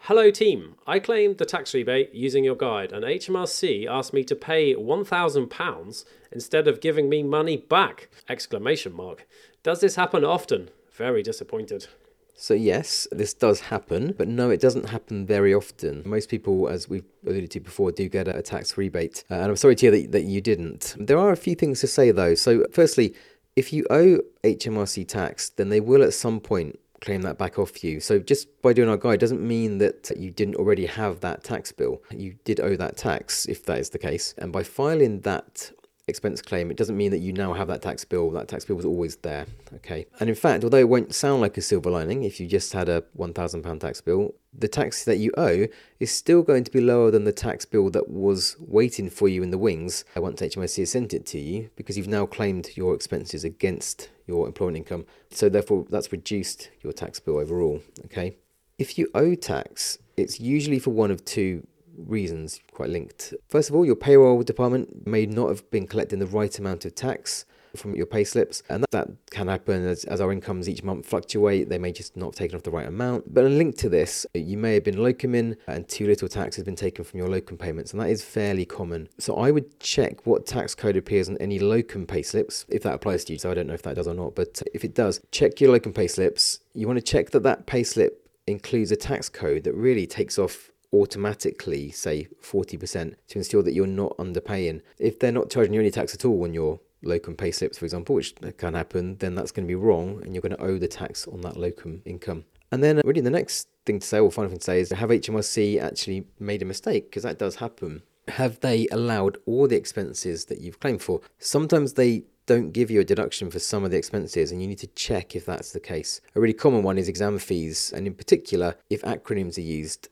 Hello 0.00 0.30
team, 0.30 0.76
I 0.86 0.98
claimed 0.98 1.38
the 1.38 1.46
tax 1.46 1.72
rebate 1.72 2.14
using 2.14 2.44
your 2.44 2.54
guide 2.54 2.92
and 2.92 3.02
HMRC 3.02 3.86
asked 3.86 4.12
me 4.12 4.22
to 4.24 4.36
pay 4.36 4.74
£1,000 4.74 6.04
instead 6.30 6.68
of 6.68 6.82
giving 6.82 7.08
me 7.08 7.22
money 7.22 7.56
back! 7.56 8.08
Exclamation 8.28 8.92
mark. 8.92 9.26
Does 9.62 9.80
this 9.80 9.96
happen 9.96 10.22
often? 10.22 10.68
Very 10.92 11.22
disappointed. 11.22 11.88
So, 12.36 12.52
yes, 12.54 13.08
this 13.10 13.32
does 13.32 13.60
happen, 13.60 14.14
but 14.16 14.28
no, 14.28 14.50
it 14.50 14.60
doesn't 14.60 14.90
happen 14.90 15.26
very 15.26 15.54
often. 15.54 16.02
Most 16.04 16.28
people, 16.28 16.68
as 16.68 16.88
we've 16.88 17.04
alluded 17.26 17.50
to 17.52 17.60
before, 17.60 17.90
do 17.92 18.08
get 18.08 18.28
a 18.28 18.42
tax 18.42 18.76
rebate. 18.76 19.24
Uh, 19.30 19.36
and 19.36 19.46
I'm 19.46 19.56
sorry 19.56 19.74
to 19.76 19.86
hear 19.86 19.90
that, 19.90 20.12
that 20.12 20.24
you 20.24 20.42
didn't. 20.42 20.94
There 20.98 21.18
are 21.18 21.32
a 21.32 21.36
few 21.36 21.54
things 21.54 21.80
to 21.80 21.86
say 21.86 22.10
though. 22.10 22.34
So, 22.34 22.66
firstly, 22.70 23.14
if 23.56 23.72
you 23.72 23.86
owe 23.88 24.20
HMRC 24.44 25.08
tax, 25.08 25.48
then 25.48 25.70
they 25.70 25.80
will 25.80 26.02
at 26.02 26.12
some 26.12 26.40
point 26.40 26.78
claim 27.00 27.22
that 27.22 27.38
back 27.38 27.58
off 27.58 27.84
you. 27.84 28.00
So 28.00 28.18
just 28.18 28.48
by 28.62 28.72
doing 28.72 28.88
our 28.88 28.96
guide 28.96 29.20
doesn't 29.20 29.40
mean 29.40 29.78
that 29.78 30.10
you 30.16 30.30
didn't 30.30 30.56
already 30.56 30.86
have 30.86 31.20
that 31.20 31.44
tax 31.44 31.72
bill. 31.72 32.02
You 32.10 32.36
did 32.44 32.60
owe 32.60 32.76
that 32.76 32.96
tax 32.96 33.46
if 33.46 33.64
that 33.66 33.78
is 33.78 33.90
the 33.90 33.98
case. 33.98 34.34
And 34.38 34.52
by 34.52 34.62
filing 34.62 35.20
that 35.20 35.72
expense 36.08 36.40
claim, 36.40 36.70
it 36.70 36.76
doesn't 36.76 36.96
mean 36.96 37.10
that 37.10 37.18
you 37.18 37.32
now 37.32 37.52
have 37.52 37.66
that 37.66 37.82
tax 37.82 38.04
bill. 38.04 38.30
That 38.30 38.46
tax 38.46 38.64
bill 38.64 38.76
was 38.76 38.84
always 38.84 39.16
there. 39.16 39.46
Okay. 39.74 40.06
And 40.20 40.28
in 40.28 40.36
fact, 40.36 40.62
although 40.62 40.78
it 40.78 40.88
won't 40.88 41.14
sound 41.14 41.40
like 41.40 41.56
a 41.56 41.60
silver 41.60 41.90
lining 41.90 42.22
if 42.22 42.38
you 42.38 42.46
just 42.46 42.72
had 42.72 42.88
a 42.88 43.02
£1,000 43.18 43.80
tax 43.80 44.00
bill, 44.00 44.34
the 44.56 44.68
tax 44.68 45.04
that 45.04 45.16
you 45.16 45.32
owe 45.36 45.66
is 45.98 46.12
still 46.12 46.42
going 46.42 46.62
to 46.62 46.70
be 46.70 46.80
lower 46.80 47.10
than 47.10 47.24
the 47.24 47.32
tax 47.32 47.64
bill 47.64 47.90
that 47.90 48.08
was 48.08 48.56
waiting 48.60 49.10
for 49.10 49.28
you 49.28 49.42
in 49.42 49.50
the 49.50 49.58
wings 49.58 50.04
once 50.14 50.40
HMRC 50.40 50.78
has 50.78 50.90
sent 50.92 51.12
it 51.12 51.26
to 51.26 51.40
you 51.40 51.70
because 51.74 51.98
you've 51.98 52.06
now 52.06 52.24
claimed 52.24 52.68
your 52.76 52.94
expenses 52.94 53.42
against 53.42 54.08
your 54.26 54.46
employment 54.46 54.78
income. 54.78 55.06
So 55.30 55.48
therefore, 55.48 55.86
that's 55.90 56.12
reduced 56.12 56.70
your 56.82 56.92
tax 56.92 57.18
bill 57.18 57.38
overall. 57.38 57.82
Okay. 58.04 58.36
If 58.78 58.96
you 58.96 59.08
owe 59.14 59.34
tax, 59.34 59.98
it's 60.16 60.38
usually 60.38 60.78
for 60.78 60.90
one 60.90 61.10
of 61.10 61.24
two 61.24 61.66
reasons 61.98 62.60
quite 62.72 62.90
linked. 62.90 63.34
First 63.48 63.70
of 63.70 63.76
all, 63.76 63.84
your 63.84 63.96
payroll 63.96 64.42
department 64.42 65.06
may 65.06 65.26
not 65.26 65.48
have 65.48 65.70
been 65.70 65.86
collecting 65.86 66.18
the 66.18 66.26
right 66.26 66.56
amount 66.58 66.84
of 66.84 66.94
tax 66.94 67.44
from 67.76 67.94
your 67.94 68.06
pay 68.06 68.24
slips, 68.24 68.62
and 68.68 68.84
that, 68.90 69.08
can 69.30 69.48
happen 69.48 69.86
as, 69.86 70.04
as 70.04 70.20
our 70.20 70.32
incomes 70.32 70.68
each 70.68 70.82
month 70.82 71.06
fluctuate. 71.06 71.68
They 71.68 71.78
may 71.78 71.92
just 71.92 72.16
not 72.16 72.26
have 72.26 72.34
taken 72.36 72.56
off 72.56 72.62
the 72.62 72.70
right 72.70 72.86
amount. 72.86 73.32
But 73.32 73.44
a 73.44 73.48
link 73.48 73.76
to 73.78 73.88
this, 73.88 74.24
you 74.34 74.56
may 74.56 74.74
have 74.74 74.84
been 74.84 75.02
locum 75.02 75.34
in 75.34 75.56
and 75.66 75.86
too 75.86 76.06
little 76.06 76.28
tax 76.28 76.56
has 76.56 76.64
been 76.64 76.76
taken 76.76 77.04
from 77.04 77.18
your 77.18 77.28
locum 77.28 77.58
payments, 77.58 77.92
and 77.92 78.00
that 78.00 78.08
is 78.08 78.24
fairly 78.24 78.64
common. 78.64 79.08
So 79.18 79.36
I 79.36 79.50
would 79.50 79.78
check 79.78 80.26
what 80.26 80.46
tax 80.46 80.74
code 80.74 80.96
appears 80.96 81.28
on 81.28 81.36
any 81.38 81.58
locum 81.58 82.06
pay 82.06 82.22
slips, 82.22 82.64
if 82.68 82.82
that 82.84 82.94
applies 82.94 83.24
to 83.24 83.34
you. 83.34 83.38
So 83.38 83.50
I 83.50 83.54
don't 83.54 83.66
know 83.66 83.74
if 83.74 83.82
that 83.82 83.96
does 83.96 84.08
or 84.08 84.14
not, 84.14 84.34
but 84.34 84.62
if 84.72 84.84
it 84.84 84.94
does, 84.94 85.20
check 85.30 85.60
your 85.60 85.72
locum 85.72 85.92
pay 85.92 86.08
slips. 86.08 86.60
You 86.72 86.86
want 86.86 86.98
to 86.98 87.04
check 87.04 87.30
that 87.30 87.42
that 87.42 87.66
pay 87.66 87.82
slip 87.82 88.26
includes 88.46 88.92
a 88.92 88.96
tax 88.96 89.28
code 89.28 89.64
that 89.64 89.74
really 89.74 90.06
takes 90.06 90.38
off 90.38 90.70
automatically 90.92 91.90
say 91.90 92.28
40% 92.42 93.14
to 93.28 93.38
ensure 93.38 93.62
that 93.62 93.74
you're 93.74 93.86
not 93.86 94.16
underpaying. 94.18 94.82
If 94.98 95.18
they're 95.18 95.32
not 95.32 95.50
charging 95.50 95.74
you 95.74 95.80
any 95.80 95.90
tax 95.90 96.14
at 96.14 96.24
all 96.24 96.44
on 96.44 96.54
your 96.54 96.80
locum 97.02 97.36
pay 97.36 97.50
slips, 97.50 97.78
for 97.78 97.84
example, 97.84 98.14
which 98.14 98.34
can 98.56 98.74
happen, 98.74 99.16
then 99.18 99.34
that's 99.34 99.52
going 99.52 99.66
to 99.66 99.70
be 99.70 99.74
wrong 99.74 100.20
and 100.22 100.34
you're 100.34 100.42
going 100.42 100.56
to 100.56 100.62
owe 100.62 100.78
the 100.78 100.88
tax 100.88 101.26
on 101.28 101.40
that 101.42 101.56
locum 101.56 102.02
income. 102.04 102.44
And 102.72 102.82
then, 102.82 103.00
really, 103.04 103.20
the 103.20 103.30
next 103.30 103.68
thing 103.84 104.00
to 104.00 104.06
say, 104.06 104.18
or 104.18 104.30
final 104.30 104.50
thing 104.50 104.58
to 104.58 104.64
say, 104.64 104.80
is 104.80 104.90
have 104.90 105.10
HMRC 105.10 105.80
actually 105.80 106.26
made 106.38 106.62
a 106.62 106.66
mistake? 106.66 107.10
Because 107.10 107.22
that 107.22 107.38
does 107.38 107.56
happen. 107.56 108.02
Have 108.28 108.58
they 108.60 108.88
allowed 108.90 109.38
all 109.46 109.68
the 109.68 109.76
expenses 109.76 110.46
that 110.46 110.60
you've 110.60 110.80
claimed 110.80 111.00
for? 111.00 111.20
Sometimes 111.38 111.92
they 111.92 112.24
don't 112.46 112.72
give 112.72 112.90
you 112.90 113.00
a 113.00 113.04
deduction 113.04 113.50
for 113.50 113.58
some 113.58 113.84
of 113.84 113.90
the 113.90 113.96
expenses, 113.96 114.50
and 114.50 114.60
you 114.60 114.68
need 114.68 114.78
to 114.78 114.86
check 114.88 115.36
if 115.36 115.46
that's 115.46 115.72
the 115.72 115.80
case. 115.80 116.20
A 116.34 116.40
really 116.40 116.54
common 116.54 116.82
one 116.82 116.98
is 116.98 117.08
exam 117.08 117.38
fees, 117.38 117.92
and 117.94 118.06
in 118.06 118.14
particular, 118.14 118.76
if 118.90 119.02
acronyms 119.02 119.58
are 119.58 119.62
used. 119.62 120.08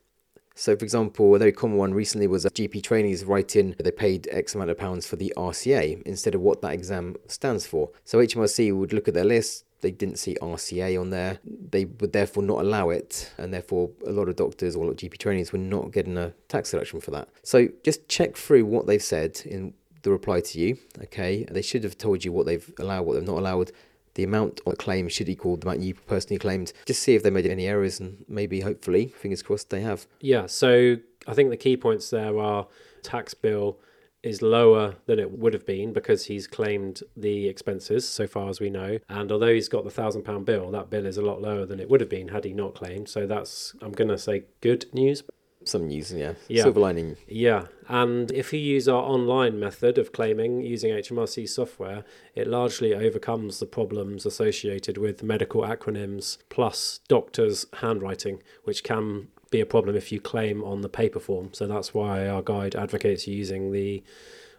So, 0.55 0.77
for 0.77 0.85
example, 0.85 1.35
a 1.35 1.39
very 1.39 1.53
common 1.53 1.79
one 1.79 1.95
recently 1.95 2.27
was 2.27 2.45
GP 2.45 2.83
trainees 2.83 3.25
writing 3.25 3.75
they 3.79 3.91
paid 3.91 4.29
X 4.31 4.55
amount 4.55 4.71
of 4.71 4.79
pounds 4.79 5.07
for 5.07 5.17
the 5.17 5.33
RCA 5.37 6.03
instead 6.03 6.35
of 6.35 6.41
what 6.41 6.63
that 6.63 6.73
exam 6.73 7.17
stands 7.27 7.67
for. 7.67 7.91
So, 8.05 8.19
HMRC 8.19 8.77
would 8.77 8.93
look 8.93 9.09
at 9.09 9.15
their 9.15 9.25
list, 9.25 9.65
they 9.81 9.91
didn't 9.91 10.19
see 10.19 10.37
RCA 10.41 10.99
on 10.99 11.11
there, 11.11 11.41
they 11.45 11.87
would 11.87 12.13
therefore 12.13 12.45
not 12.45 12.61
allow 12.61 12.91
it, 12.91 13.33
and 13.37 13.53
therefore 13.53 13.91
a 14.07 14.13
lot 14.13 14.29
of 14.29 14.37
doctors 14.37 14.77
or 14.77 14.93
GP 14.93 15.19
trainees 15.19 15.53
were 15.53 15.59
not 15.59 15.91
getting 15.91 16.17
a 16.17 16.33
tax 16.49 16.71
deduction 16.71 17.01
for 17.01 17.11
that. 17.11 17.29
So, 17.43 17.69
just 17.83 18.09
check 18.09 18.37
through 18.37 18.65
what 18.65 18.87
they've 18.87 19.03
said 19.03 19.43
in 19.45 19.75
the 20.03 20.11
reply 20.11 20.41
to 20.41 20.61
you. 20.61 20.79
Okay, 21.03 21.45
they 21.51 21.63
should 21.63 21.83
have 21.83 21.99
told 21.99 22.25
you 22.25 22.33
what 22.33 22.47
they've 22.47 22.73
allowed, 22.79 23.03
what 23.03 23.15
they've 23.15 23.27
not 23.27 23.39
allowed 23.39 23.73
the 24.15 24.25
amount 24.25 24.61
of 24.67 24.79
claim 24.79 25.09
should 25.09 25.29
equal 25.29 25.57
the 25.57 25.67
amount 25.67 25.81
you 25.81 25.95
personally 25.95 26.39
claimed. 26.39 26.73
Just 26.87 27.03
see 27.03 27.15
if 27.15 27.23
they 27.23 27.31
made 27.31 27.47
any 27.47 27.67
errors, 27.67 28.01
and 28.01 28.25
maybe, 28.29 28.61
hopefully, 28.61 29.09
fingers 29.09 29.43
crossed, 29.43 29.71
they 29.71 29.81
have. 29.81 30.07
Yeah, 30.21 30.47
so 30.47 30.97
I 31.27 31.35
think 31.35 31.51
the 31.51 31.57
key 31.57 31.77
points 31.77 32.11
there 32.11 32.39
are 32.39 32.67
tax 33.03 33.35
bill 33.35 33.79
is 34.25 34.41
lower 34.41 34.95
than 35.05 35.19
it 35.19 35.31
would 35.31 35.53
have 35.53 35.67
been 35.67 35.93
because 35.93 36.25
he's 36.25 36.47
claimed 36.47 37.03
the 37.15 37.47
expenses 37.47 38.09
so 38.09 38.27
far 38.27 38.49
as 38.49 38.59
we 38.59 38.71
know 38.71 38.99
and 39.09 39.31
although 39.31 39.53
he's 39.53 39.69
got 39.69 39.85
the 39.85 39.91
thousand 39.91 40.23
pound 40.23 40.47
bill 40.47 40.71
that 40.71 40.89
bill 40.89 41.05
is 41.05 41.19
a 41.19 41.23
lot 41.23 41.43
lower 41.43 41.67
than 41.67 41.79
it 41.79 41.91
would 41.91 42.01
have 42.01 42.09
been 42.09 42.29
had 42.29 42.45
he 42.45 42.53
not 42.55 42.75
claimed 42.75 43.07
so 43.07 43.27
that's 43.27 43.75
i'm 43.83 43.93
going 43.93 44.09
to 44.09 44.17
say 44.17 44.43
good 44.63 44.87
news 44.95 45.23
some 45.69 45.89
news, 45.89 46.13
yeah. 46.13 46.35
Yeah. 46.49 46.63
Silver 46.63 46.81
lining. 46.81 47.17
yeah 47.29 47.67
and 47.89 48.31
if 48.33 48.53
you 48.53 48.59
use 48.59 48.89
our 48.89 49.03
online 49.03 49.59
method 49.61 49.99
of 49.99 50.13
claiming 50.13 50.63
using 50.63 50.91
hmrc 50.93 51.49
software 51.49 52.05
it 52.35 52.47
largely 52.47 52.95
overcomes 52.95 53.61
the 53.61 53.67
problems 53.67 54.25
associated 54.25 54.97
with 54.97 55.23
medical 55.23 55.63
acronyms 55.63 56.39
plus 56.49 57.01
doctors 57.09 57.67
handwriting 57.81 58.43
which 58.65 58.83
can 58.83 59.29
be 59.51 59.61
a 59.61 59.67
problem 59.67 59.95
if 59.95 60.11
you 60.11 60.21
claim 60.21 60.65
on 60.65 60.81
the 60.81 60.89
paper 60.89 61.21
form 61.21 61.51
so 61.53 61.67
that's 61.67 61.93
why 61.93 62.27
our 62.27 62.43
guide 62.43 62.75
advocates 62.75 63.27
using 63.29 63.71
the 63.73 64.03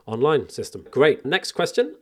online 0.05 0.47
system 0.49 0.85
great 0.91 1.25
next 1.25 1.53
question 1.53 1.95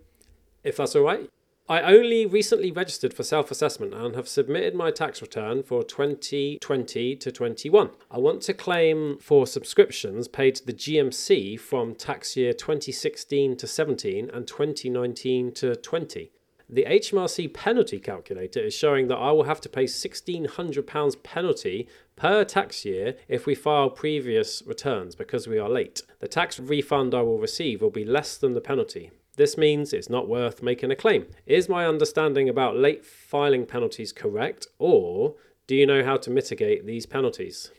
if 0.64 0.78
that's 0.78 0.96
all 0.96 1.04
right. 1.04 1.30
I 1.74 1.82
only 1.92 2.28
recently 2.28 2.72
registered 2.72 3.16
for 3.16 3.24
self 3.24 3.50
assessment 3.50 3.96
and 3.96 4.16
have 4.16 4.28
submitted 4.28 4.76
my 4.76 4.92
tax 4.92 5.24
return 5.24 5.64
for 5.64 5.84
2020 5.84 7.16
to 7.16 7.32
21. 7.32 7.90
I 8.12 8.20
want 8.20 8.44
to 8.44 8.54
claim 8.54 9.18
for 9.18 9.48
subscriptions 9.48 10.28
paid 10.28 10.54
to 10.58 10.66
the 10.68 10.74
GMC 10.74 11.60
from 11.60 11.96
tax 11.96 12.38
year 12.38 12.54
2016 12.54 13.58
to 13.58 13.66
17 13.66 14.30
and 14.30 14.46
2019 14.46 15.52
to 15.54 15.76
20. 15.76 16.32
The 16.70 16.86
HMRC 16.86 17.52
penalty 17.52 18.00
calculator 18.00 18.60
is 18.60 18.76
showing 18.76 19.08
that 19.08 19.18
I 19.18 19.32
will 19.32 19.46
have 19.46 19.62
to 19.62 19.70
pay 19.70 19.86
£1,600 19.86 21.24
penalty 21.24 21.88
per 22.16 22.44
tax 22.44 22.86
year 22.86 23.16
if 23.28 23.48
we 23.48 23.56
file 23.56 23.90
previous 23.90 24.62
returns 24.68 25.16
because 25.16 25.48
we 25.48 25.58
are 25.58 25.70
late. 25.70 26.04
The 26.20 26.28
tax 26.28 26.60
refund 26.60 27.16
I 27.16 27.24
will 27.24 27.40
receive 27.40 27.82
will 27.82 27.90
be 27.90 28.06
less 28.06 28.38
than 28.38 28.54
the 28.54 28.62
penalty. 28.62 29.10
This 29.36 29.58
means 29.58 29.94
it's 29.94 30.10
not 30.10 30.28
worth 30.28 30.62
making 30.62 30.92
a 30.92 30.96
claim. 30.96 31.26
Is 31.46 31.68
my 31.68 31.88
understanding 31.88 32.48
about 32.48 32.78
late 32.78 33.04
filing 33.06 33.66
penalties 33.66 34.12
correct, 34.12 34.68
or 34.78 35.36
do 35.66 35.76
you 35.76 35.86
know 35.88 36.04
how 36.04 36.18
to 36.18 36.30
mitigate 36.30 36.86
these 36.86 37.06
penalties? 37.06 37.72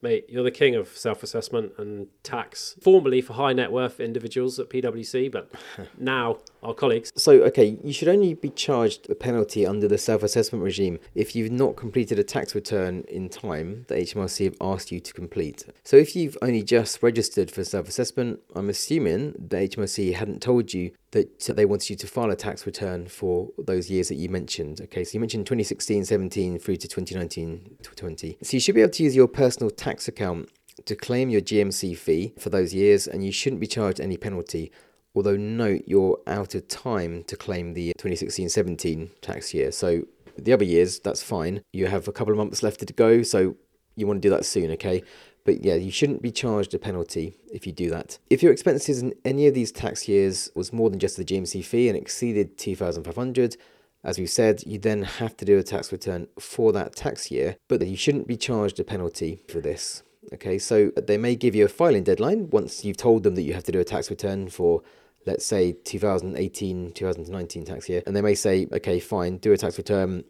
Mate, 0.00 0.24
you're 0.28 0.42
the 0.42 0.50
king 0.50 0.74
of 0.74 0.88
self 0.88 1.22
assessment 1.22 1.72
and 1.78 2.08
tax, 2.24 2.74
formerly 2.82 3.20
for 3.20 3.34
high 3.34 3.52
net 3.52 3.70
worth 3.70 4.00
individuals 4.00 4.58
at 4.58 4.68
PwC, 4.68 5.30
but 5.30 5.52
now 5.98 6.38
our 6.62 6.74
colleagues. 6.74 7.12
So, 7.16 7.32
okay, 7.44 7.78
you 7.82 7.92
should 7.92 8.08
only 8.08 8.34
be 8.34 8.50
charged 8.50 9.10
a 9.10 9.14
penalty 9.14 9.66
under 9.66 9.88
the 9.88 9.98
self 9.98 10.22
assessment 10.22 10.62
regime 10.64 10.98
if 11.14 11.34
you've 11.34 11.50
not 11.50 11.76
completed 11.76 12.18
a 12.18 12.24
tax 12.24 12.54
return 12.54 13.04
in 13.08 13.28
time 13.28 13.84
that 13.88 13.98
HMRC 13.98 14.44
have 14.44 14.56
asked 14.60 14.92
you 14.92 15.00
to 15.00 15.12
complete. 15.12 15.64
So, 15.82 15.96
if 15.96 16.14
you've 16.14 16.38
only 16.40 16.62
just 16.62 17.02
registered 17.02 17.50
for 17.50 17.64
self 17.64 17.88
assessment, 17.88 18.40
I'm 18.54 18.68
assuming 18.68 19.32
the 19.32 19.56
HMRC 19.56 20.14
hadn't 20.14 20.40
told 20.42 20.72
you 20.72 20.92
that 21.10 21.40
they 21.40 21.66
wanted 21.66 21.90
you 21.90 21.96
to 21.96 22.06
file 22.06 22.30
a 22.30 22.36
tax 22.36 22.64
return 22.64 23.06
for 23.06 23.50
those 23.58 23.90
years 23.90 24.08
that 24.08 24.14
you 24.14 24.28
mentioned. 24.28 24.80
Okay, 24.82 25.04
so 25.04 25.14
you 25.14 25.20
mentioned 25.20 25.46
2016 25.46 26.04
17 26.04 26.58
through 26.58 26.76
to 26.76 26.88
2019 26.88 27.78
20. 27.82 28.38
So, 28.42 28.56
you 28.56 28.60
should 28.60 28.74
be 28.74 28.82
able 28.82 28.92
to 28.92 29.02
use 29.02 29.16
your 29.16 29.28
personal 29.28 29.70
tax 29.70 30.08
account 30.08 30.48
to 30.86 30.96
claim 30.96 31.28
your 31.28 31.40
GMC 31.40 31.96
fee 31.96 32.34
for 32.38 32.50
those 32.50 32.72
years, 32.72 33.06
and 33.06 33.24
you 33.24 33.32
shouldn't 33.32 33.60
be 33.60 33.66
charged 33.66 34.00
any 34.00 34.16
penalty 34.16 34.72
although 35.14 35.36
note 35.36 35.82
you're 35.86 36.18
out 36.26 36.54
of 36.54 36.68
time 36.68 37.24
to 37.24 37.36
claim 37.36 37.74
the 37.74 37.92
2016-17 37.98 39.10
tax 39.20 39.54
year. 39.54 39.72
So 39.72 40.02
the 40.38 40.52
other 40.52 40.64
years, 40.64 40.98
that's 40.98 41.22
fine. 41.22 41.62
You 41.72 41.86
have 41.86 42.08
a 42.08 42.12
couple 42.12 42.32
of 42.32 42.38
months 42.38 42.62
left 42.62 42.86
to 42.86 42.92
go, 42.92 43.22
so 43.22 43.56
you 43.96 44.06
want 44.06 44.22
to 44.22 44.28
do 44.28 44.34
that 44.34 44.44
soon, 44.44 44.70
okay? 44.72 45.02
But 45.44 45.64
yeah, 45.64 45.74
you 45.74 45.90
shouldn't 45.90 46.22
be 46.22 46.30
charged 46.30 46.72
a 46.72 46.78
penalty 46.78 47.34
if 47.52 47.66
you 47.66 47.72
do 47.72 47.90
that. 47.90 48.18
If 48.30 48.42
your 48.42 48.52
expenses 48.52 49.02
in 49.02 49.12
any 49.24 49.46
of 49.46 49.54
these 49.54 49.72
tax 49.72 50.08
years 50.08 50.50
was 50.54 50.72
more 50.72 50.88
than 50.88 51.00
just 51.00 51.16
the 51.16 51.24
GMC 51.24 51.64
fee 51.64 51.88
and 51.88 51.96
exceeded 51.96 52.56
2500 52.58 53.56
as 54.04 54.18
we 54.18 54.26
said, 54.26 54.64
you 54.66 54.78
then 54.78 55.02
have 55.02 55.36
to 55.36 55.44
do 55.44 55.58
a 55.58 55.62
tax 55.62 55.92
return 55.92 56.26
for 56.38 56.72
that 56.72 56.96
tax 56.96 57.30
year, 57.30 57.56
but 57.68 57.86
you 57.86 57.96
shouldn't 57.96 58.26
be 58.26 58.36
charged 58.36 58.80
a 58.80 58.84
penalty 58.84 59.42
for 59.48 59.60
this. 59.60 60.02
Okay, 60.32 60.58
so 60.58 60.90
they 60.96 61.16
may 61.16 61.36
give 61.36 61.54
you 61.54 61.64
a 61.64 61.68
filing 61.68 62.04
deadline 62.04 62.50
once 62.50 62.84
you've 62.84 62.96
told 62.96 63.22
them 63.22 63.34
that 63.34 63.42
you 63.42 63.54
have 63.54 63.64
to 63.64 63.72
do 63.72 63.80
a 63.80 63.84
tax 63.84 64.10
return 64.10 64.48
for 64.48 64.82
let's 65.26 65.44
say 65.44 65.72
2018 65.72 66.92
2019 66.92 67.64
tax 67.64 67.88
year 67.88 68.02
and 68.06 68.16
they 68.16 68.22
may 68.22 68.34
say 68.34 68.66
okay 68.72 68.98
fine 69.00 69.38
do 69.38 69.52
a 69.52 69.56
tax 69.56 69.78
return. 69.78 70.24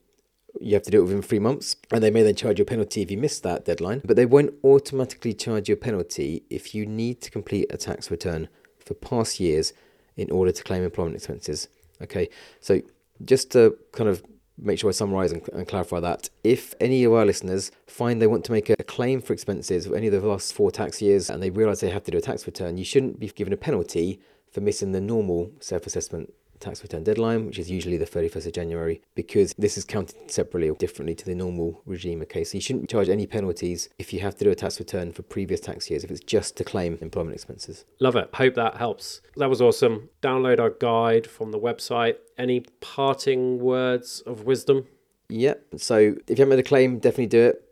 You 0.61 0.75
have 0.75 0.83
to 0.83 0.91
do 0.91 1.01
it 1.01 1.05
within 1.05 1.23
three 1.23 1.39
months. 1.39 1.77
And 1.91 2.03
they 2.03 2.11
may 2.11 2.23
then 2.23 2.35
charge 2.35 2.59
you 2.59 2.65
a 2.65 2.67
penalty 2.67 3.01
if 3.01 3.11
you 3.11 3.17
miss 3.17 3.41
that 3.41 3.65
deadline. 3.65 4.03
But 4.05 4.17
they 4.17 4.27
won't 4.27 4.53
automatically 4.63 5.33
charge 5.33 5.71
you 5.71 5.75
a 5.75 5.79
penalty 5.79 6.43
if 6.51 6.75
you 6.75 6.85
need 6.85 7.23
to 7.23 7.31
complete 7.31 7.69
a 7.71 7.79
tax 7.79 8.11
return 8.11 8.49
for 8.79 8.93
past 8.93 9.41
years 9.41 9.73
in 10.15 10.31
order 10.31 10.53
to 10.53 10.63
claim 10.63 10.83
employment 10.83 11.17
expenses. 11.17 11.69
Okay? 12.03 12.29
So 12.61 12.83
just 13.25 13.51
to 13.53 13.79
kind 13.93 14.11
of 14.11 14.23
make 14.59 14.79
sure 14.79 14.91
I 14.91 14.93
summarize 14.93 15.33
and, 15.33 15.47
and, 15.53 15.67
clarify 15.67 16.01
that. 16.01 16.29
If 16.45 16.75
any 16.81 17.05
of 17.05 17.13
our 17.13 17.25
listeners 17.25 17.73
find 17.87 18.21
they 18.21 18.27
want 18.27 18.45
to 18.45 18.53
make 18.53 18.69
a 18.69 18.77
claim 18.77 19.21
for 19.21 19.33
expenses 19.33 19.87
for 19.87 19.97
any 19.97 20.09
of 20.09 20.13
the 20.13 20.21
last 20.21 20.53
four 20.53 20.71
tax 20.71 21.01
years 21.01 21.31
and 21.31 21.43
they 21.43 21.51
realize 21.51 21.81
they 21.81 21.91
have 21.91 22.05
to 22.05 22.11
do 22.11 22.19
a 22.19 22.23
tax 22.23 22.47
return, 22.47 22.77
you 22.77 22.85
shouldn't 22.85 23.19
be 23.19 23.29
given 23.29 23.53
a 23.53 23.57
penalty 23.57 24.21
for 24.53 24.61
missing 24.61 24.93
the 24.93 25.01
normal 25.01 25.51
self 25.61 25.87
assessment 25.87 26.33
tax 26.63 26.83
return 26.83 27.03
deadline, 27.03 27.45
which 27.47 27.59
is 27.59 27.71
usually 27.71 27.97
the 27.97 28.07
31st 28.07 28.47
of 28.47 28.53
January, 28.53 29.03
because 29.15 29.53
this 29.59 29.77
is 29.77 29.85
counted 29.85 30.31
separately 30.31 30.71
or 30.71 30.77
differently 30.77 31.15
to 31.15 31.25
the 31.25 31.35
normal 31.35 31.83
regime. 31.85 32.23
Okay, 32.23 32.45
so 32.45 32.57
you 32.57 32.61
shouldn't 32.61 32.89
charge 32.89 33.09
any 33.09 33.27
penalties 33.27 33.89
if 33.99 34.13
you 34.13 34.21
have 34.21 34.37
to 34.37 34.45
do 34.45 34.51
a 34.51 34.55
tax 34.55 34.79
return 34.79 35.13
for 35.13 35.23
previous 35.23 35.61
tax 35.61 35.91
years, 35.91 36.05
if 36.05 36.11
it's 36.11 36.21
just 36.21 36.57
to 36.57 36.65
claim 36.65 36.97
employment 37.01 37.35
expenses. 37.35 37.85
Love 38.01 38.17
it. 38.17 38.31
Hope 38.35 38.55
that 38.55 38.77
helps. 38.77 39.21
That 39.37 39.51
was 39.51 39.61
awesome. 39.61 40.09
Download 40.23 40.61
our 40.61 40.71
guide 40.71 41.27
from 41.27 41.51
the 41.51 41.59
website. 41.59 42.17
Any 42.39 42.61
parting 42.81 43.59
words 43.59 44.23
of 44.25 44.45
wisdom? 44.45 44.87
Yep. 45.29 45.65
So 45.79 45.97
if 45.97 46.39
you 46.39 46.43
haven't 46.43 46.51
made 46.51 46.59
a 46.59 46.63
claim, 46.63 46.99
definitely 46.99 47.27
do 47.27 47.41
it 47.41 47.69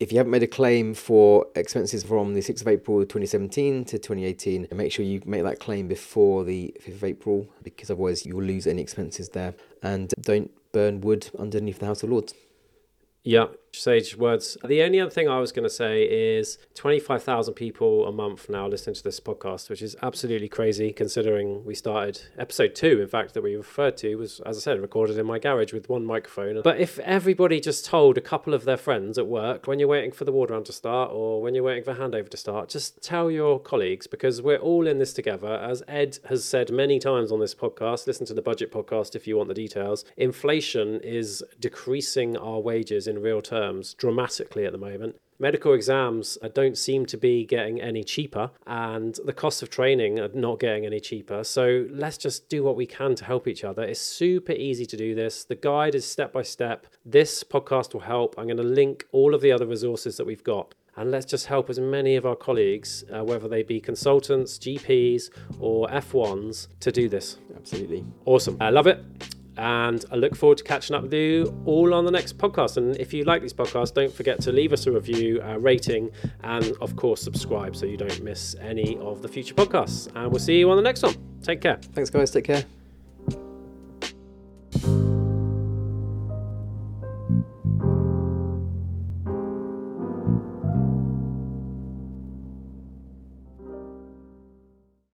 if 0.00 0.10
you 0.10 0.18
haven't 0.18 0.30
made 0.30 0.42
a 0.42 0.46
claim 0.46 0.94
for 0.94 1.46
expenses 1.54 2.02
from 2.02 2.32
the 2.32 2.40
6th 2.40 2.62
of 2.62 2.68
April 2.68 3.00
2017 3.00 3.84
to 3.84 3.98
2018, 3.98 4.68
make 4.72 4.90
sure 4.90 5.04
you 5.04 5.20
make 5.26 5.42
that 5.42 5.60
claim 5.60 5.88
before 5.88 6.42
the 6.42 6.74
5th 6.80 6.94
of 6.94 7.04
April 7.04 7.46
because 7.62 7.90
otherwise 7.90 8.24
you'll 8.24 8.42
lose 8.42 8.66
any 8.66 8.80
expenses 8.80 9.28
there. 9.28 9.54
And 9.82 10.12
don't 10.18 10.50
burn 10.72 11.02
wood 11.02 11.30
underneath 11.38 11.80
the 11.80 11.86
House 11.86 12.02
of 12.02 12.08
Lords. 12.08 12.32
Yeah, 13.24 13.48
sage 13.72 14.16
words. 14.16 14.56
The 14.64 14.82
only 14.82 15.00
other 15.00 15.10
thing 15.10 15.28
I 15.28 15.38
was 15.38 15.52
going 15.52 15.64
to 15.64 15.70
say 15.70 16.02
is 16.02 16.58
25,000 16.74 17.54
people 17.54 18.06
a 18.06 18.12
month 18.12 18.48
now 18.48 18.66
listening 18.66 18.94
to 18.94 19.02
this 19.02 19.20
podcast, 19.20 19.70
which 19.70 19.82
is 19.82 19.96
absolutely 20.02 20.48
crazy 20.48 20.92
considering 20.92 21.64
we 21.64 21.74
started 21.74 22.22
episode 22.38 22.74
two, 22.74 23.00
in 23.00 23.08
fact, 23.08 23.34
that 23.34 23.42
we 23.42 23.54
referred 23.54 23.96
to 23.98 24.16
was, 24.16 24.40
as 24.40 24.56
I 24.56 24.60
said, 24.60 24.80
recorded 24.80 25.18
in 25.18 25.26
my 25.26 25.38
garage 25.38 25.72
with 25.72 25.88
one 25.88 26.04
microphone. 26.04 26.60
But 26.62 26.80
if 26.80 26.98
everybody 27.00 27.60
just 27.60 27.84
told 27.84 28.18
a 28.18 28.20
couple 28.20 28.54
of 28.54 28.64
their 28.64 28.76
friends 28.76 29.18
at 29.18 29.26
work 29.26 29.66
when 29.66 29.78
you're 29.78 29.88
waiting 29.88 30.12
for 30.12 30.24
the 30.24 30.32
water 30.32 30.54
round 30.54 30.66
to 30.66 30.72
start 30.72 31.10
or 31.12 31.40
when 31.40 31.54
you're 31.54 31.64
waiting 31.64 31.84
for 31.84 31.94
handover 31.94 32.28
to 32.28 32.36
start, 32.36 32.68
just 32.68 33.02
tell 33.02 33.30
your 33.30 33.60
colleagues 33.60 34.06
because 34.06 34.42
we're 34.42 34.56
all 34.56 34.86
in 34.86 34.98
this 34.98 35.12
together. 35.12 35.54
As 35.54 35.82
Ed 35.86 36.18
has 36.28 36.44
said 36.44 36.70
many 36.70 36.98
times 36.98 37.30
on 37.30 37.40
this 37.40 37.54
podcast, 37.54 38.06
listen 38.06 38.26
to 38.26 38.34
the 38.34 38.42
budget 38.42 38.72
podcast 38.72 39.14
if 39.14 39.26
you 39.26 39.36
want 39.36 39.48
the 39.48 39.54
details. 39.54 40.04
Inflation 40.16 41.00
is 41.02 41.42
decreasing 41.58 42.36
our 42.36 42.58
wages 42.58 43.06
in 43.06 43.20
real 43.22 43.40
terms 43.40 43.59
dramatically 43.98 44.64
at 44.66 44.72
the 44.72 44.78
moment. 44.78 45.16
Medical 45.38 45.72
exams 45.72 46.36
uh, 46.42 46.48
don't 46.48 46.76
seem 46.76 47.06
to 47.06 47.16
be 47.16 47.46
getting 47.46 47.80
any 47.80 48.04
cheaper, 48.04 48.50
and 48.66 49.18
the 49.24 49.32
cost 49.32 49.62
of 49.62 49.70
training 49.70 50.20
are 50.20 50.28
not 50.34 50.60
getting 50.60 50.84
any 50.84 51.00
cheaper. 51.00 51.42
So 51.44 51.86
let's 51.90 52.18
just 52.18 52.50
do 52.50 52.62
what 52.62 52.76
we 52.76 52.84
can 52.84 53.14
to 53.14 53.24
help 53.24 53.48
each 53.48 53.64
other. 53.64 53.82
It's 53.82 54.00
super 54.00 54.52
easy 54.52 54.84
to 54.84 54.96
do 54.98 55.14
this. 55.14 55.44
The 55.44 55.54
guide 55.54 55.94
is 55.94 56.04
step 56.06 56.34
by 56.34 56.42
step. 56.42 56.86
This 57.06 57.42
podcast 57.42 57.94
will 57.94 58.02
help. 58.02 58.34
I'm 58.36 58.46
going 58.46 58.58
to 58.58 58.62
link 58.62 59.06
all 59.12 59.34
of 59.34 59.40
the 59.40 59.50
other 59.50 59.66
resources 59.66 60.18
that 60.18 60.26
we've 60.26 60.44
got 60.44 60.74
and 60.96 61.10
let's 61.10 61.24
just 61.24 61.46
help 61.46 61.70
as 61.70 61.78
many 61.78 62.16
of 62.16 62.26
our 62.26 62.36
colleagues, 62.36 63.04
uh, 63.10 63.24
whether 63.24 63.48
they 63.48 63.62
be 63.62 63.80
consultants, 63.80 64.58
GPs, 64.58 65.30
or 65.58 65.88
F1s, 65.88 66.68
to 66.80 66.92
do 66.92 67.08
this. 67.08 67.38
Absolutely. 67.56 68.04
Awesome. 68.26 68.58
I 68.60 68.68
love 68.68 68.86
it. 68.86 69.02
And 69.56 70.04
I 70.10 70.16
look 70.16 70.34
forward 70.36 70.58
to 70.58 70.64
catching 70.64 70.96
up 70.96 71.02
with 71.02 71.12
you 71.12 71.54
all 71.66 71.92
on 71.92 72.04
the 72.04 72.10
next 72.10 72.38
podcast. 72.38 72.76
And 72.76 72.96
if 72.96 73.12
you 73.12 73.24
like 73.24 73.42
these 73.42 73.52
podcasts, 73.52 73.92
don't 73.92 74.12
forget 74.12 74.40
to 74.42 74.52
leave 74.52 74.72
us 74.72 74.86
a 74.86 74.92
review, 74.92 75.40
a 75.42 75.58
rating, 75.58 76.10
and 76.42 76.72
of 76.80 76.96
course, 76.96 77.20
subscribe 77.22 77.76
so 77.76 77.86
you 77.86 77.96
don't 77.96 78.22
miss 78.22 78.54
any 78.60 78.96
of 78.98 79.22
the 79.22 79.28
future 79.28 79.54
podcasts. 79.54 80.08
And 80.14 80.30
we'll 80.30 80.40
see 80.40 80.58
you 80.58 80.70
on 80.70 80.76
the 80.76 80.82
next 80.82 81.02
one. 81.02 81.14
Take 81.42 81.60
care. 81.60 81.78
Thanks, 81.92 82.10
guys. 82.10 82.30
Take 82.30 82.44
care. 82.44 82.64